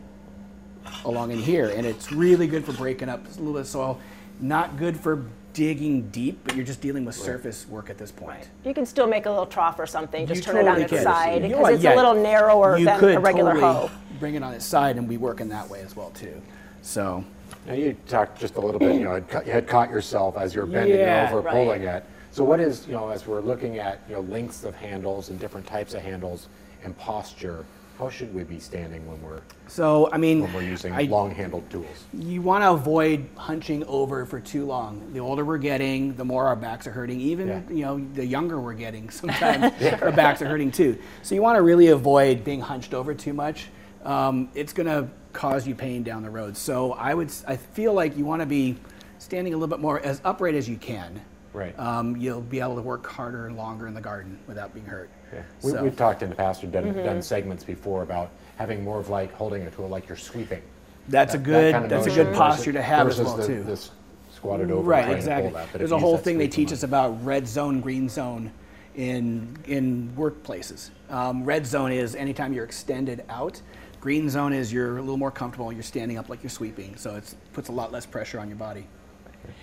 [1.03, 3.99] along in here, and it's really good for breaking up a little bit of soil.
[4.39, 8.49] Not good for digging deep, but you're just dealing with surface work at this point.
[8.65, 10.83] You can still make a little trough or something, just You turn it on totally
[10.83, 11.03] its can.
[11.03, 13.53] side, You know because what, it's yeah, a little narrower you than could a regular
[13.53, 13.91] totally hoe.
[14.19, 16.41] Bring it on its side, and we work in that way as well too.
[16.81, 17.23] So
[17.65, 20.65] Now you talked just a little bit, you know, had had caught yourself as you're
[20.65, 21.53] bending Yeah, over, right.
[21.53, 22.03] pulling it.
[22.31, 25.39] So what is, you know, as we're looking at, you know, lengths of handles and
[25.39, 26.47] different types of handles
[26.83, 27.65] and posture,
[27.97, 31.69] how should we be standing when we're, So I mean, when we're using I- long-handled
[31.69, 32.03] tools?
[32.13, 35.01] you want to avoid hunching over for too long.
[35.13, 37.21] The older we're getting, the more our backs are hurting.
[37.21, 37.61] Even Yeah.
[37.69, 40.97] you know, the younger we're getting, sometimes our backs are hurting too.
[41.23, 43.67] So you want to really avoid being hunched over too much.
[44.05, 46.55] Um, it's going to cause you pain down the road.
[46.55, 48.77] So I would, s- I feel like you want to be
[49.17, 51.19] standing a little bit more as upright as you can.
[51.53, 51.77] Right.
[51.79, 55.09] Um, you'll be able to work harder and longer in the garden without being hurt.
[55.33, 55.41] Yeah.
[55.63, 57.03] We, So- We've talked in the past, or done, Mm-hmm.
[57.03, 60.61] done segments before about having more of like holding a tool like you're sweeping.
[61.09, 61.71] That's a That good.
[61.73, 63.63] kind of that's a good versus- posture to have as well the- too.
[63.63, 63.91] This
[64.33, 64.81] squatted over.
[64.87, 65.51] Right, trying to exactly.
[65.51, 68.51] pull that, There's a whole thing they teach us about red zone, green zone
[68.95, 70.89] in in workplaces.
[71.09, 73.61] Um, red zone is anytime you're extended out.
[74.05, 75.73] Green zone is you're a little more comfortable.
[75.73, 78.55] You're standing up like you're sweeping, so it puts a lot less pressure on your
[78.55, 78.85] body.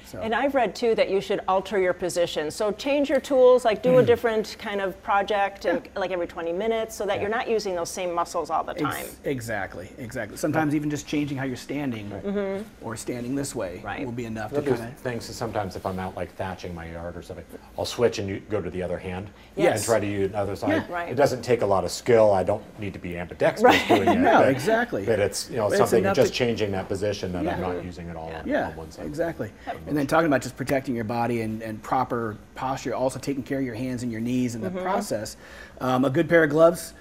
[0.05, 2.51] So And I've read too that you should alter your position.
[2.51, 4.07] So change your tools, like do a mm.
[4.07, 7.90] different kind of project, and like every 20 minutes, so that you're not using those
[7.90, 9.07] same muscles all the Ex- time.
[9.25, 10.37] exactly, exactly.
[10.37, 12.62] Sometimes even just changing how you're standing mm-hmm.
[12.87, 14.05] or standing this way Right.
[14.05, 14.95] will be enough to kind of.
[14.99, 17.45] things is sometimes if I'm out like thatching my yard or something,
[17.79, 19.77] I'll switch and go to the other hand Yes.
[19.79, 20.88] and try to use another side.
[20.88, 21.11] Right.
[21.11, 22.33] It doesn't take a lot of skill.
[22.33, 23.88] I don't need to be ambidextrous Right.
[23.88, 24.23] doing it.
[24.23, 25.05] No, but- exactly.
[25.05, 27.55] But it's you know But something just that- changing that position that Yeah.
[27.55, 29.07] I'm not using it all on, Yeah, on one side.
[29.07, 29.51] exactly.
[29.87, 33.58] And then talking about just protecting your body and, and proper posture, also taking care
[33.58, 35.37] of your hands and your knees in the process.
[35.80, 36.94] Um, a good pair of gloves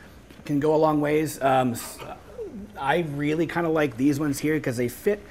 [0.45, 1.41] can go a long ways.
[1.41, 1.75] Um,
[2.77, 5.23] I really kind of like these ones here because they fit.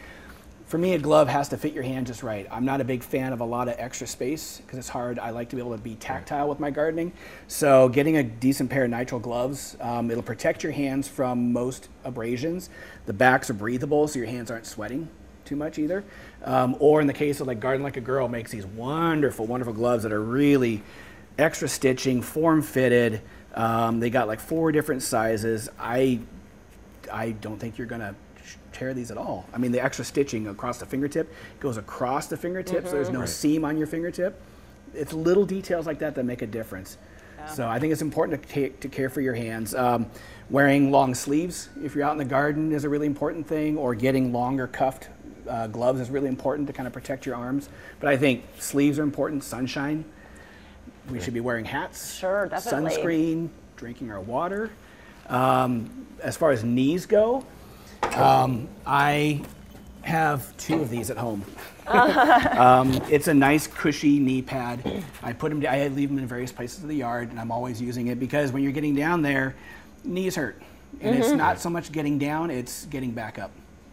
[0.67, 2.47] For me, a glove has to fit your hand just right.
[2.49, 5.19] I'm not a big fan of a lot of extra space because it's hard.
[5.19, 7.13] I like to be able to be tactile with my gardening.
[7.49, 11.89] So, getting a decent pair of nitrile gloves, um, it'll protect your hands from most
[12.05, 12.71] abrasions.
[13.07, 15.09] The backs are breathable, so your hands aren't sweating
[15.51, 16.05] too much either.
[16.45, 19.75] Um, or in the case of like Garden Like a Girl, makes these wonderful, wonderful
[19.75, 20.83] gloves that are really
[21.39, 23.21] extra stitching, form fitted.
[23.55, 25.69] Um, they got like four different sizes.
[25.79, 26.21] I
[27.13, 28.15] I don't think you're gonna
[28.73, 29.45] tear these at all.
[29.53, 33.27] I mean, the extra stitching across the fingertip goes across the fingertip, so there's no
[33.27, 34.41] seam on your fingertip.
[34.95, 36.97] It's little details like that that make a difference.
[37.49, 39.75] So I think it's important to take to care for your hands.
[39.75, 40.07] Um,
[40.51, 43.95] wearing long sleeves if you're out in the garden is a really important thing, or
[43.95, 45.09] getting longer cuffed
[45.51, 47.69] uh, gloves is really important to kind of protect your arms.
[47.99, 49.45] But I think sleeves are important.
[49.45, 50.05] Sunshine.
[51.11, 52.15] We should be wearing hats.
[52.15, 52.91] Sure, definitely.
[52.91, 54.71] Sunscreen, drinking our water.
[55.29, 57.45] Um, as far as knees go,
[58.15, 59.43] um, I
[60.03, 61.45] have two of these at home.
[61.87, 65.05] um, it's a nice cushy knee pad.
[65.23, 65.65] I put them.
[65.69, 68.53] I leave them in various places of the yard, and I'm always using it because
[68.53, 69.57] when you're getting down there,
[70.05, 70.61] knees hurt,
[71.01, 73.51] and it's not so much getting down; it's getting back up.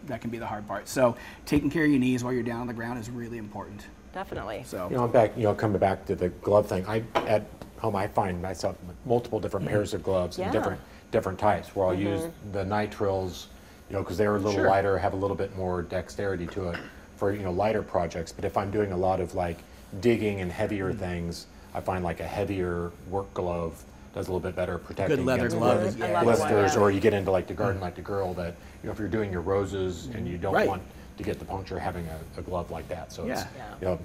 [0.08, 0.88] That can be the hard part.
[0.88, 1.16] So
[1.46, 3.86] taking care of your knees while you're down on the ground is really important.
[4.12, 4.64] Definitely.
[4.66, 5.36] So You know, I'm back.
[5.36, 6.84] You know, coming back to the glove thing.
[6.86, 7.44] I at
[7.78, 9.74] home I find myself with multiple different mm-hmm.
[9.74, 10.44] pairs of gloves Yeah.
[10.44, 11.76] and different different types.
[11.76, 12.08] Where I'll mm-hmm.
[12.08, 13.46] use the nitrils,
[13.88, 14.68] you know, because they're a little Sure.
[14.68, 16.78] lighter, have a little bit more dexterity to it
[17.16, 18.32] for you know lighter projects.
[18.32, 19.58] But if I'm doing a lot of like
[20.00, 21.00] digging and heavier mm-hmm.
[21.00, 23.84] things, I find like a heavier work glove
[24.18, 26.52] does a little bit better protecting leather against glove the is- I love the one,
[26.52, 26.76] blisters.
[26.76, 29.06] Or you get into like the garden like the girl that you know if you're
[29.08, 30.66] doing your roses and you don't Right.
[30.68, 30.82] want
[31.18, 32.04] to get the puncture, having
[32.36, 33.12] a, a glove like that.
[33.12, 33.46] So it's, Yeah.
[33.56, 33.74] Yeah.
[33.80, 33.98] you know,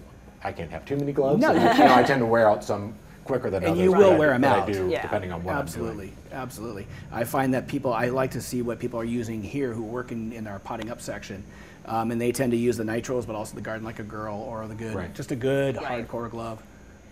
[0.43, 1.41] I can't have too many gloves.
[1.41, 3.83] No, and, you you know, I tend to wear out some quicker than And others.
[3.83, 4.69] you but will I- wear 'em but out.
[4.69, 5.01] I do, Yeah.
[5.01, 6.17] depending on what I'm absolutely, doing.
[6.33, 6.87] absolutely.
[7.11, 10.11] I find that people, I like to see what people are using here who work
[10.11, 11.43] in, in our potting up section.
[11.85, 14.35] Um, and they tend to use the nitrils, but also the garden like a girl
[14.37, 15.13] or the good, Right.
[15.15, 16.07] just a good Right.
[16.07, 16.61] hardcore glove.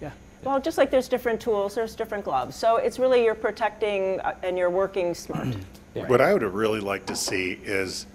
[0.02, 0.12] Yeah.
[0.44, 2.56] Well, just like there's different tools, there's different gloves.
[2.56, 5.48] So it's really you're protecting uh, and you're working smart.
[5.94, 8.06] What I would have really liked to see is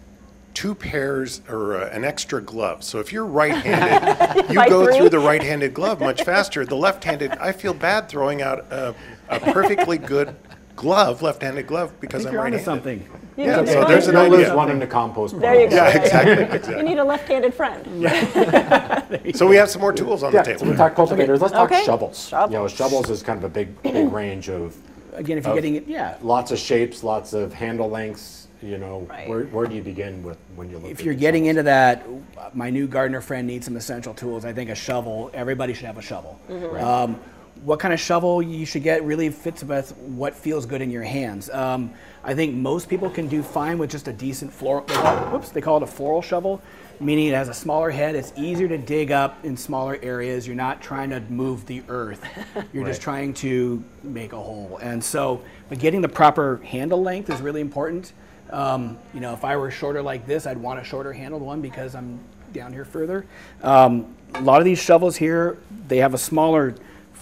[0.55, 2.83] two pairs or uh, an extra glove.
[2.83, 4.97] So if you're right-handed, you go three?
[4.97, 6.65] through the right-handed glove much faster.
[6.65, 8.95] The left-handed, I feel bad throwing out a,
[9.29, 10.35] a perfectly good
[10.75, 12.65] glove, left-handed glove, I because think I'm you're right-handed.
[12.65, 13.07] something.
[13.37, 14.57] You Yeah, need so find- there's an You'll idea.
[14.57, 15.39] one in the compost.
[15.39, 15.77] There you go.
[15.77, 17.85] Yeah, exactly, You need a left-handed friend.
[19.37, 20.71] So we have some more tools on the Yeah, so table.
[20.71, 21.41] we talked cultivators.
[21.41, 21.85] Let's talk Okay.
[21.85, 22.31] shovels.
[22.33, 22.73] You know, Shovels.
[22.73, 24.75] shovels is kind of a big, big range of
[25.15, 26.17] Again, if you're Of- getting it, yeah.
[26.23, 28.49] lots of shapes, lots of handle lengths.
[28.63, 29.29] You know, Right.
[29.29, 30.91] where, where do you begin with when you look?
[30.91, 31.51] If at you're getting shovels?
[31.51, 32.07] into that,
[32.55, 34.45] my new gardener friend needs some essential tools.
[34.45, 35.31] I think a shovel.
[35.35, 36.39] Everybody should have a shovel.
[36.81, 37.19] Um,
[37.63, 41.03] what kind of shovel you should get really fits with what feels good in your
[41.03, 41.51] hands.
[41.51, 41.93] Um,
[42.23, 44.85] I think most people can do fine with just a decent floral.
[44.85, 46.61] They call it, whoops, they call it a floral shovel,
[47.01, 48.15] meaning it has a smaller head.
[48.15, 50.47] It's easier to dig up in smaller areas.
[50.47, 52.25] You're not trying to move the earth.
[52.73, 54.79] You're just trying to make a hole.
[54.83, 58.13] And so, but getting the proper handle length is really important.
[58.51, 61.61] Um, you know, if I were shorter like this, I'd want a shorter handled one
[61.61, 62.21] because I'm
[62.53, 63.27] down here further.
[63.63, 66.75] Um, a lot of these shovels here, they have a smaller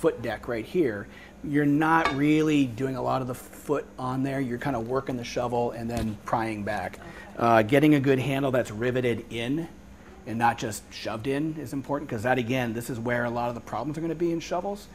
[0.04, 1.06] foot deck right here.
[1.42, 4.38] You're not really doing a lot of the foot on there.
[4.38, 6.98] You're kind of working the shovel and then prying back.
[7.38, 9.66] Uh, getting a good handle that's riveted in
[10.26, 13.48] and not just shoved in is important because that again, this is where a lot
[13.48, 14.88] of the problems are going to be in shovels.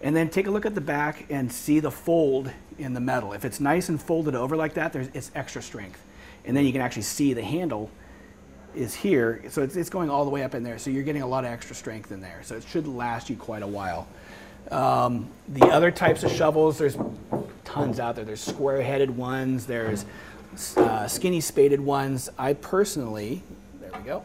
[0.00, 3.34] And then take a look at the back and see the fold in the metal.
[3.34, 6.02] If it's nice and folded over like that, there's it's extra strength.
[6.46, 7.90] And then you can actually see the handle
[8.74, 10.78] is here, so it's, it's going all the way up in there.
[10.78, 12.40] So you're getting a lot of extra strength in there.
[12.42, 14.06] So it should last you quite a while.
[14.70, 16.96] Um, the other types of shovels, there's
[17.64, 18.24] tons out there.
[18.24, 19.66] There's square-headed ones.
[19.66, 20.04] There's
[20.76, 22.30] uh, skinny spaded ones.
[22.38, 23.42] I personally,
[23.80, 24.24] there we go.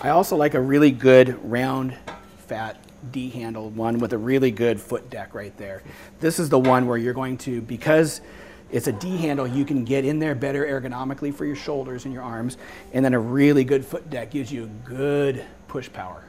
[0.00, 1.96] I also like a really good round,
[2.48, 2.78] fat
[3.12, 5.82] D-handled one with a really good foot deck right there.
[6.20, 8.20] This is the one where you're going to, because
[8.70, 12.14] it's a D handle, you can get in there better ergonomically for your shoulders and
[12.14, 12.56] your arms.
[12.92, 16.24] And then a really good foot deck gives you good push power.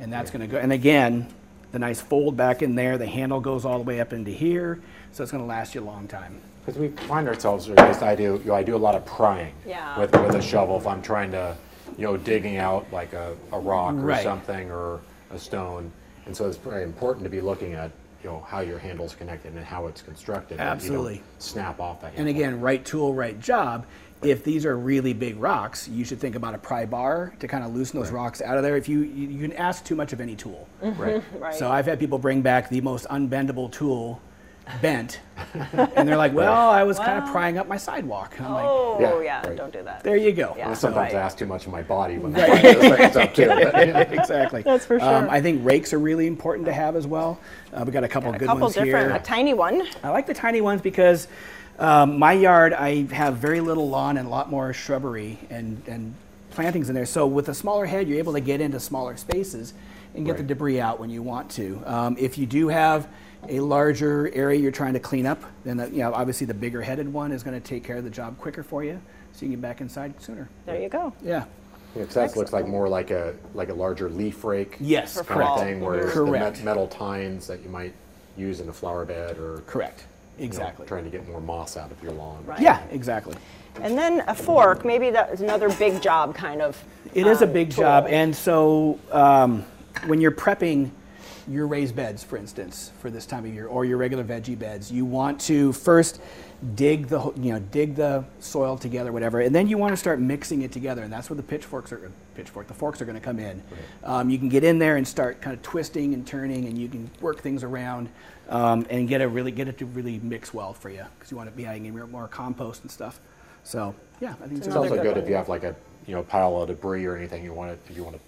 [0.00, 1.28] And that's going to go, and again,
[1.72, 4.80] the nice fold back in there, the handle goes all the way up into here,
[5.12, 6.40] so it's going to last you a long time.
[6.64, 8.94] Because we find ourselves, or at least I do, you know, I do a lot
[8.94, 9.98] of prying Yeah.
[9.98, 10.76] with, with a shovel.
[10.76, 11.56] If I'm trying to,
[11.96, 14.22] you know, digging out like a, a rock or Right.
[14.22, 15.00] something or
[15.30, 15.90] a stone.
[16.26, 17.90] And so it's very important to be looking at,
[18.22, 20.58] you know, how your handle's connected and how it's constructed.
[20.58, 21.22] that you don't Absolutely.
[21.38, 23.86] snap off that And again, right tool, right job.
[24.22, 27.62] If these are really big rocks, you should think about a pry bar to kind
[27.64, 28.76] of loosen those rocks out of there.
[28.76, 30.68] If you, you, you can ask too much of any tool.
[30.82, 31.22] Right.
[31.38, 31.54] Right.
[31.54, 34.20] So I've had people bring back the most unbendable tool,
[34.82, 35.20] bent,
[35.94, 38.64] and they're like, "Well, I was kind of prying up my sidewalk." And I'm like,
[38.66, 39.56] Oh, Yeah, yeah, right.
[39.56, 40.02] don't do that.
[40.02, 40.74] "There you go." Yeah.
[40.74, 41.22] Sometimes Right.
[41.22, 43.46] I ask too much of my body when I pry those things up too.
[43.46, 43.98] but, yeah.
[44.00, 44.62] exactly.
[44.62, 45.30] That's for Um, sure.
[45.30, 47.38] I think rakes are really important to have as well.
[47.72, 49.16] Uh, we got a couple A good couple ones different, here.
[49.16, 49.86] a tiny one.
[50.02, 51.28] I like the tiny ones because
[51.78, 56.14] um, my yard, I have very little lawn and a lot more shrubbery and, and
[56.50, 57.06] plantings in there.
[57.06, 59.74] So with a smaller head, you're able to get into smaller spaces
[60.14, 61.80] and get the debris out when you want to.
[61.86, 63.08] Um, if you do have
[63.48, 66.82] a larger area you're trying to clean up, then the, you know, obviously the bigger
[66.82, 69.00] headed one is going to take care of the job quicker for you,
[69.32, 70.48] so you can get back inside sooner.
[70.66, 71.12] There you go.
[71.22, 71.44] Yeah.
[71.94, 74.76] Yeah, 'cause that looks like more like a like a larger leaf rake.
[74.78, 76.58] Yes, For kind of thing, where it's Correct.
[76.58, 77.92] the metal tines that you might
[78.36, 80.04] use in a flower bed or Correct.
[80.38, 80.86] You know, Exactly.
[80.86, 82.44] trying to get more moss out of your lawn.
[82.46, 82.60] Right.
[82.60, 83.36] Yeah, exactly.
[83.82, 86.82] And then a fork, maybe that is another big job kind of.
[87.14, 87.84] It is a um, big tool.
[87.84, 89.64] job, and so um,
[90.06, 90.90] when you're prepping
[91.48, 94.92] your raised beds, for instance, for this time of year, or your regular veggie beds,
[94.92, 96.20] you want to first
[96.74, 100.20] dig the you know dig the soil together, whatever, and then you want to start
[100.20, 103.24] mixing it together, and that's where the pitchforks are pitchfork the forks are going to
[103.24, 103.62] come in.
[104.04, 106.88] Um, you can get in there and start kind of twisting and turning, and you
[106.88, 108.08] can work things around.
[108.48, 111.36] Um, and get a really get it to really mix well for you because you
[111.36, 113.20] want to be adding in more- more compost and stuff.
[113.64, 115.74] So yeah, I think It's it's also good good if you have like a
[116.06, 118.22] you know pile of debris or anything you want to if you want to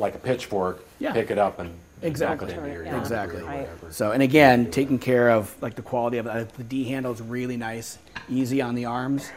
[0.00, 1.12] like a pitchfork Yeah.
[1.12, 1.72] pick it up and
[2.02, 2.48] Exactly.
[2.48, 2.98] dump it into your Yeah.
[3.00, 3.40] Exactly.
[3.40, 3.60] or Right.
[3.60, 3.92] whatever.
[3.92, 6.48] So, and again, taking care of like the quality of it.
[6.54, 7.98] The D handle is really nice,
[8.28, 9.30] easy on the arms.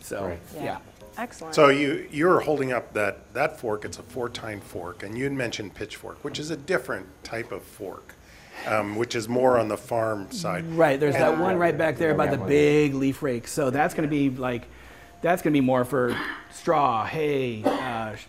[0.00, 0.38] So, Right.
[0.56, 0.78] yeah.
[1.16, 1.54] Excellent.
[1.54, 5.32] So you, you're holding up that, that fork, it's a four-tine fork, and you had
[5.34, 8.14] mentioned pitchfork, which is a different type of fork,
[8.66, 10.64] um, which is more on the farm side.
[10.72, 10.98] Right.
[10.98, 12.48] There's that one right back there by the one.
[12.48, 13.48] big leaf rake.
[13.48, 14.66] So that's going to be like,
[15.20, 16.16] that's going to be more for
[16.50, 18.24] straw, hay, uh, sh-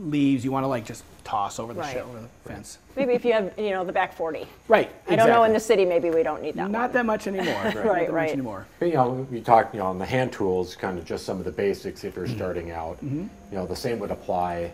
[0.00, 0.44] leaves.
[0.44, 1.92] You want to like just toss over the, Right.
[1.92, 2.78] shit, over the fence.
[2.96, 4.46] maybe if you have, you know, the back 40.
[4.66, 4.90] Right.
[5.08, 6.92] I don't know in the city, maybe we don't need that Not one.
[6.92, 7.54] that much anymore.
[7.64, 7.74] Right.
[7.74, 8.22] Not Right, that right.
[8.28, 8.66] much anymore.
[8.80, 11.38] But, you know, we talked, you know, on the hand tools, kind of just some
[11.38, 12.36] of the basics if you're Mm-hmm.
[12.36, 12.98] starting out.
[13.02, 14.72] You know, the same would apply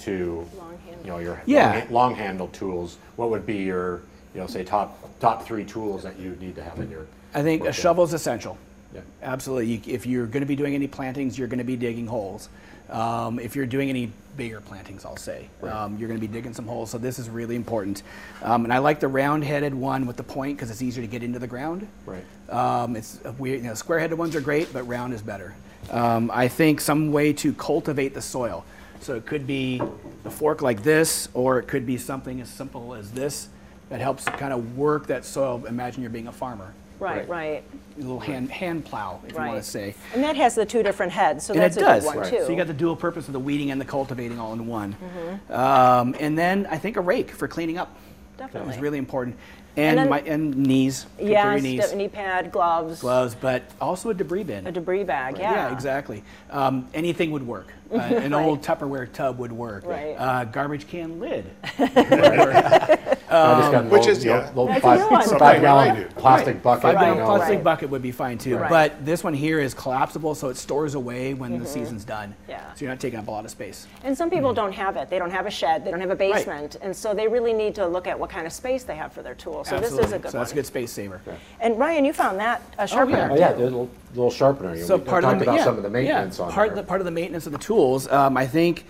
[0.00, 1.04] to, Long-handled.
[1.06, 1.84] you know, your Yeah.
[1.84, 2.96] long, long-handled tools.
[3.16, 4.02] What would be your,
[4.34, 7.06] you know, say top top three tools that you need to have in your?
[7.34, 8.56] I think a shovel is essential.
[8.94, 9.02] Yeah.
[9.22, 9.66] Absolutely.
[9.74, 12.48] You, if you're going to be doing any plantings, you're going to be digging holes.
[12.88, 16.52] Um, if you're doing any bigger plantings, I'll say, um, you're going to be digging
[16.54, 16.90] some holes.
[16.90, 18.02] So this is really important.
[18.42, 21.22] Um, and I like the round-headed one with the point because it's easier to get
[21.22, 21.86] into the ground.
[22.04, 22.24] Right.
[22.48, 25.54] Um, it's a weird, you know, square-headed ones are great, but round is better.
[25.90, 28.64] Um, I think some way to cultivate the soil.
[29.00, 29.80] So it could be
[30.24, 33.48] a fork like this, or it could be something as simple as this
[33.88, 35.64] that helps kind of work that soil.
[35.66, 36.74] Imagine you're being a farmer.
[37.00, 37.64] Right, right.
[37.96, 39.94] A little hand hand plow, if you want to say.
[40.12, 42.02] And that has the two different heads, so And that's it a does.
[42.02, 42.30] good one Right.
[42.30, 42.44] too.
[42.44, 44.94] So you got the dual purpose of the weeding and the cultivating all in one.
[44.94, 45.52] Mm-hmm.
[45.52, 47.96] Um, and then I think a rake for cleaning up.
[48.36, 48.60] Definitely.
[48.60, 49.36] That was really important.
[49.76, 51.06] And, then- my and knees.
[51.16, 51.94] Take care of yeah, knees.
[51.94, 54.66] knee pad, gloves, Gloves, but also a debris bin.
[54.66, 55.38] a debris bag.
[55.38, 55.52] Yeah.
[55.52, 56.22] Yeah, exactly.
[56.50, 57.72] Um, anything would work.
[57.90, 59.84] Uh, an old Tupperware tub would work.
[59.84, 60.14] Right.
[60.16, 61.44] Uh, garbage can lid.
[61.80, 64.46] I just got an which old- is, yeah.
[64.48, 66.06] little That's five, five gallon do.
[66.16, 66.82] plastic bucket.
[66.82, 68.56] Five you gallon know, plastic like- bucket would be fine too.
[68.58, 68.70] Right.
[68.70, 72.30] But this one here is collapsible, so it stores away when the season's done.
[72.30, 72.50] Mm-hmm.
[72.50, 72.72] Yeah.
[72.74, 73.86] So you're not taking up a lot of space.
[74.04, 75.10] And some people don't have it.
[75.10, 75.84] They don't have a shed.
[75.84, 78.46] They don't have a basement, and so they really need to look at what kind
[78.46, 79.59] of space they have for their tools.
[79.64, 81.20] So this is a good so that's a good space saver.
[81.60, 83.58] And Ryan, you found that a sharpener Oh yeah, too.
[83.58, 84.74] the little, little sharpener.
[84.74, 86.52] You So we part talked of the about yeah, some of the maintenance yeah, on
[86.52, 86.78] part there.
[86.78, 88.08] Of the, part of the maintenance of the tools.
[88.08, 88.84] Um, I think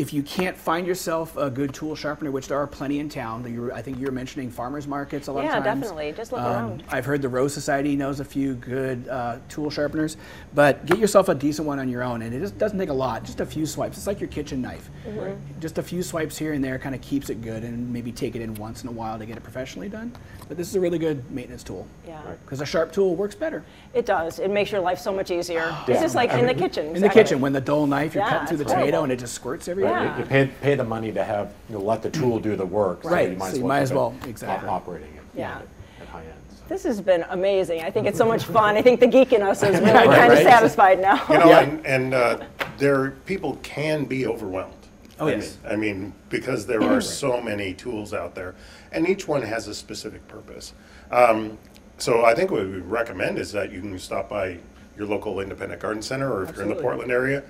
[0.00, 3.42] if you can't find yourself a good tool sharpener, which there are plenty in town,
[3.42, 5.82] that I think you were mentioning farmers markets a lot Yeah, of times.
[5.82, 6.12] definitely.
[6.16, 6.84] Just look Um, around.
[6.88, 10.16] I've heard the Rose Society knows a few good uh, tool sharpeners,
[10.54, 12.94] but get yourself a decent one on your own, and it just doesn't take a
[12.94, 13.24] lot.
[13.24, 13.98] Just a few swipes.
[13.98, 14.88] It's like your kitchen knife.
[15.06, 15.60] Mm-hmm.
[15.60, 18.34] Just a few swipes here and there kind of keeps it good, and maybe take
[18.34, 20.12] it in once in a while to get it professionally done.
[20.48, 21.86] But this is a really good maintenance tool.
[22.08, 22.22] Yeah.
[22.44, 23.62] Because a sharp tool works better.
[23.92, 24.38] It does.
[24.38, 25.74] It makes your life so much easier.
[25.82, 26.00] It's Yeah.
[26.00, 26.86] just like I in the kitchen.
[26.86, 27.08] In exactly.
[27.08, 29.18] the kitchen, when the dull knife, you're Yeah, cutting through the it's tomato and it
[29.18, 29.89] just squirts everywhere.
[29.90, 30.18] Yeah.
[30.18, 33.02] You pay, pay the money to have, you know, let the tool do the work.
[33.02, 34.68] So Right, you might so as well might as well, exactly.
[34.68, 35.22] Operating it.
[35.34, 35.60] Yeah.
[36.00, 36.34] At high end.
[36.50, 36.56] so.
[36.68, 37.82] This has been amazing.
[37.82, 38.76] I think it's so much fun.
[38.76, 40.44] I think the geek in us is really Right, kind of right.
[40.46, 41.22] satisfied now.
[41.28, 41.60] You know, Yeah.
[41.60, 42.38] and, and uh,
[42.78, 44.74] there, people can be overwhelmed.
[45.18, 45.58] Oh, I yes.
[45.64, 48.54] mean- I mean, because there are so many tools out there,
[48.92, 50.72] and each one has a specific purpose.
[51.10, 51.58] Um,
[51.98, 54.58] so I think what we recommend is that you can stop by
[54.96, 57.42] your local independent garden center, or if you're in the Portland area,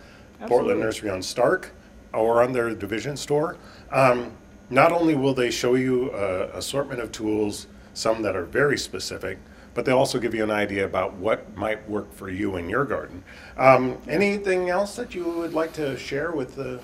[0.47, 1.71] Portland Nursery on Stark,
[2.13, 3.57] or on their division store.
[3.91, 4.33] Um,
[4.69, 9.39] not only will they show you an assortment of tools, some that are very specific,
[9.75, 12.85] but they'll also give you an idea about what might work for you in your
[12.85, 13.23] garden.
[13.57, 16.81] Um, anything else that you would like to share with the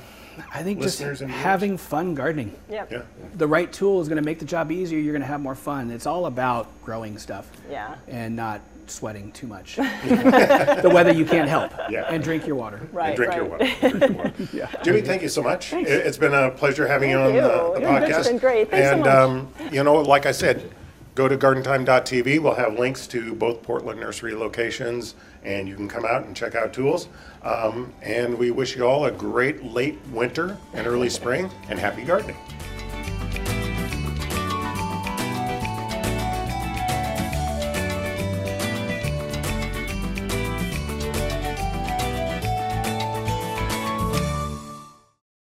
[0.52, 2.54] I think just listeners and having fun gardening.
[2.68, 2.92] Yep.
[2.92, 3.02] Yeah.
[3.36, 4.98] The right tool is going to make the job easier.
[4.98, 5.90] You're going to have more fun.
[5.90, 7.50] It's all about growing stuff.
[7.70, 7.96] Yeah.
[8.06, 8.60] And not
[8.90, 9.76] sweating too much.
[9.76, 11.72] the weather you can't help.
[11.90, 12.04] Yeah.
[12.08, 12.86] And drink your water.
[12.92, 13.08] Right.
[13.08, 13.36] and drink right.
[13.36, 13.68] your water.
[13.80, 14.78] Drink your water.
[14.84, 15.72] Jimmy, thank you so much.
[15.72, 18.08] It, has been a pleasure having you on Thank the, the Yeah, podcast.
[18.08, 18.70] that's been great.
[18.70, 19.68] Thanks so and much.
[19.68, 20.70] um, you know, like I said,
[21.14, 22.40] go to gardentime.tv.
[22.40, 26.54] We'll have links to both Portland Nursery locations, and you can come out and check
[26.54, 27.08] out tools.
[27.42, 32.04] Um, and we wish you all a great late winter and early spring, and happy
[32.04, 32.36] gardening.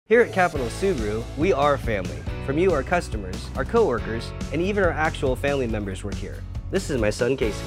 [0.06, 2.22] Here at Capitol Subaru, we are family.
[2.44, 6.42] From you, our customers, our coworkers, and even our actual family members work here.
[6.70, 7.64] This is my son Casey.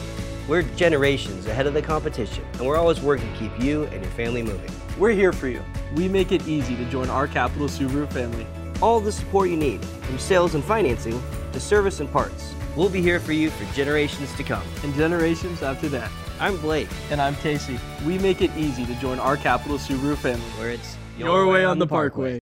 [0.48, 4.12] We're generations ahead of the competition, and we're always working to keep you and your
[4.12, 4.70] family moving.
[5.00, 5.64] We're here for you.
[5.96, 8.46] We make it easy to join our Capitol Subaru family.
[8.84, 11.20] All the support you need, from sales and financing
[11.54, 12.54] to service and parts.
[12.76, 14.68] We'll be here for you for generations to come.
[14.84, 16.12] And generations after that.
[16.40, 17.80] I'm Blake, And I'm Casey.
[18.06, 20.52] We make it easy to join our Capitol Subaru family.
[20.60, 22.38] where it's Your way on the Parkway.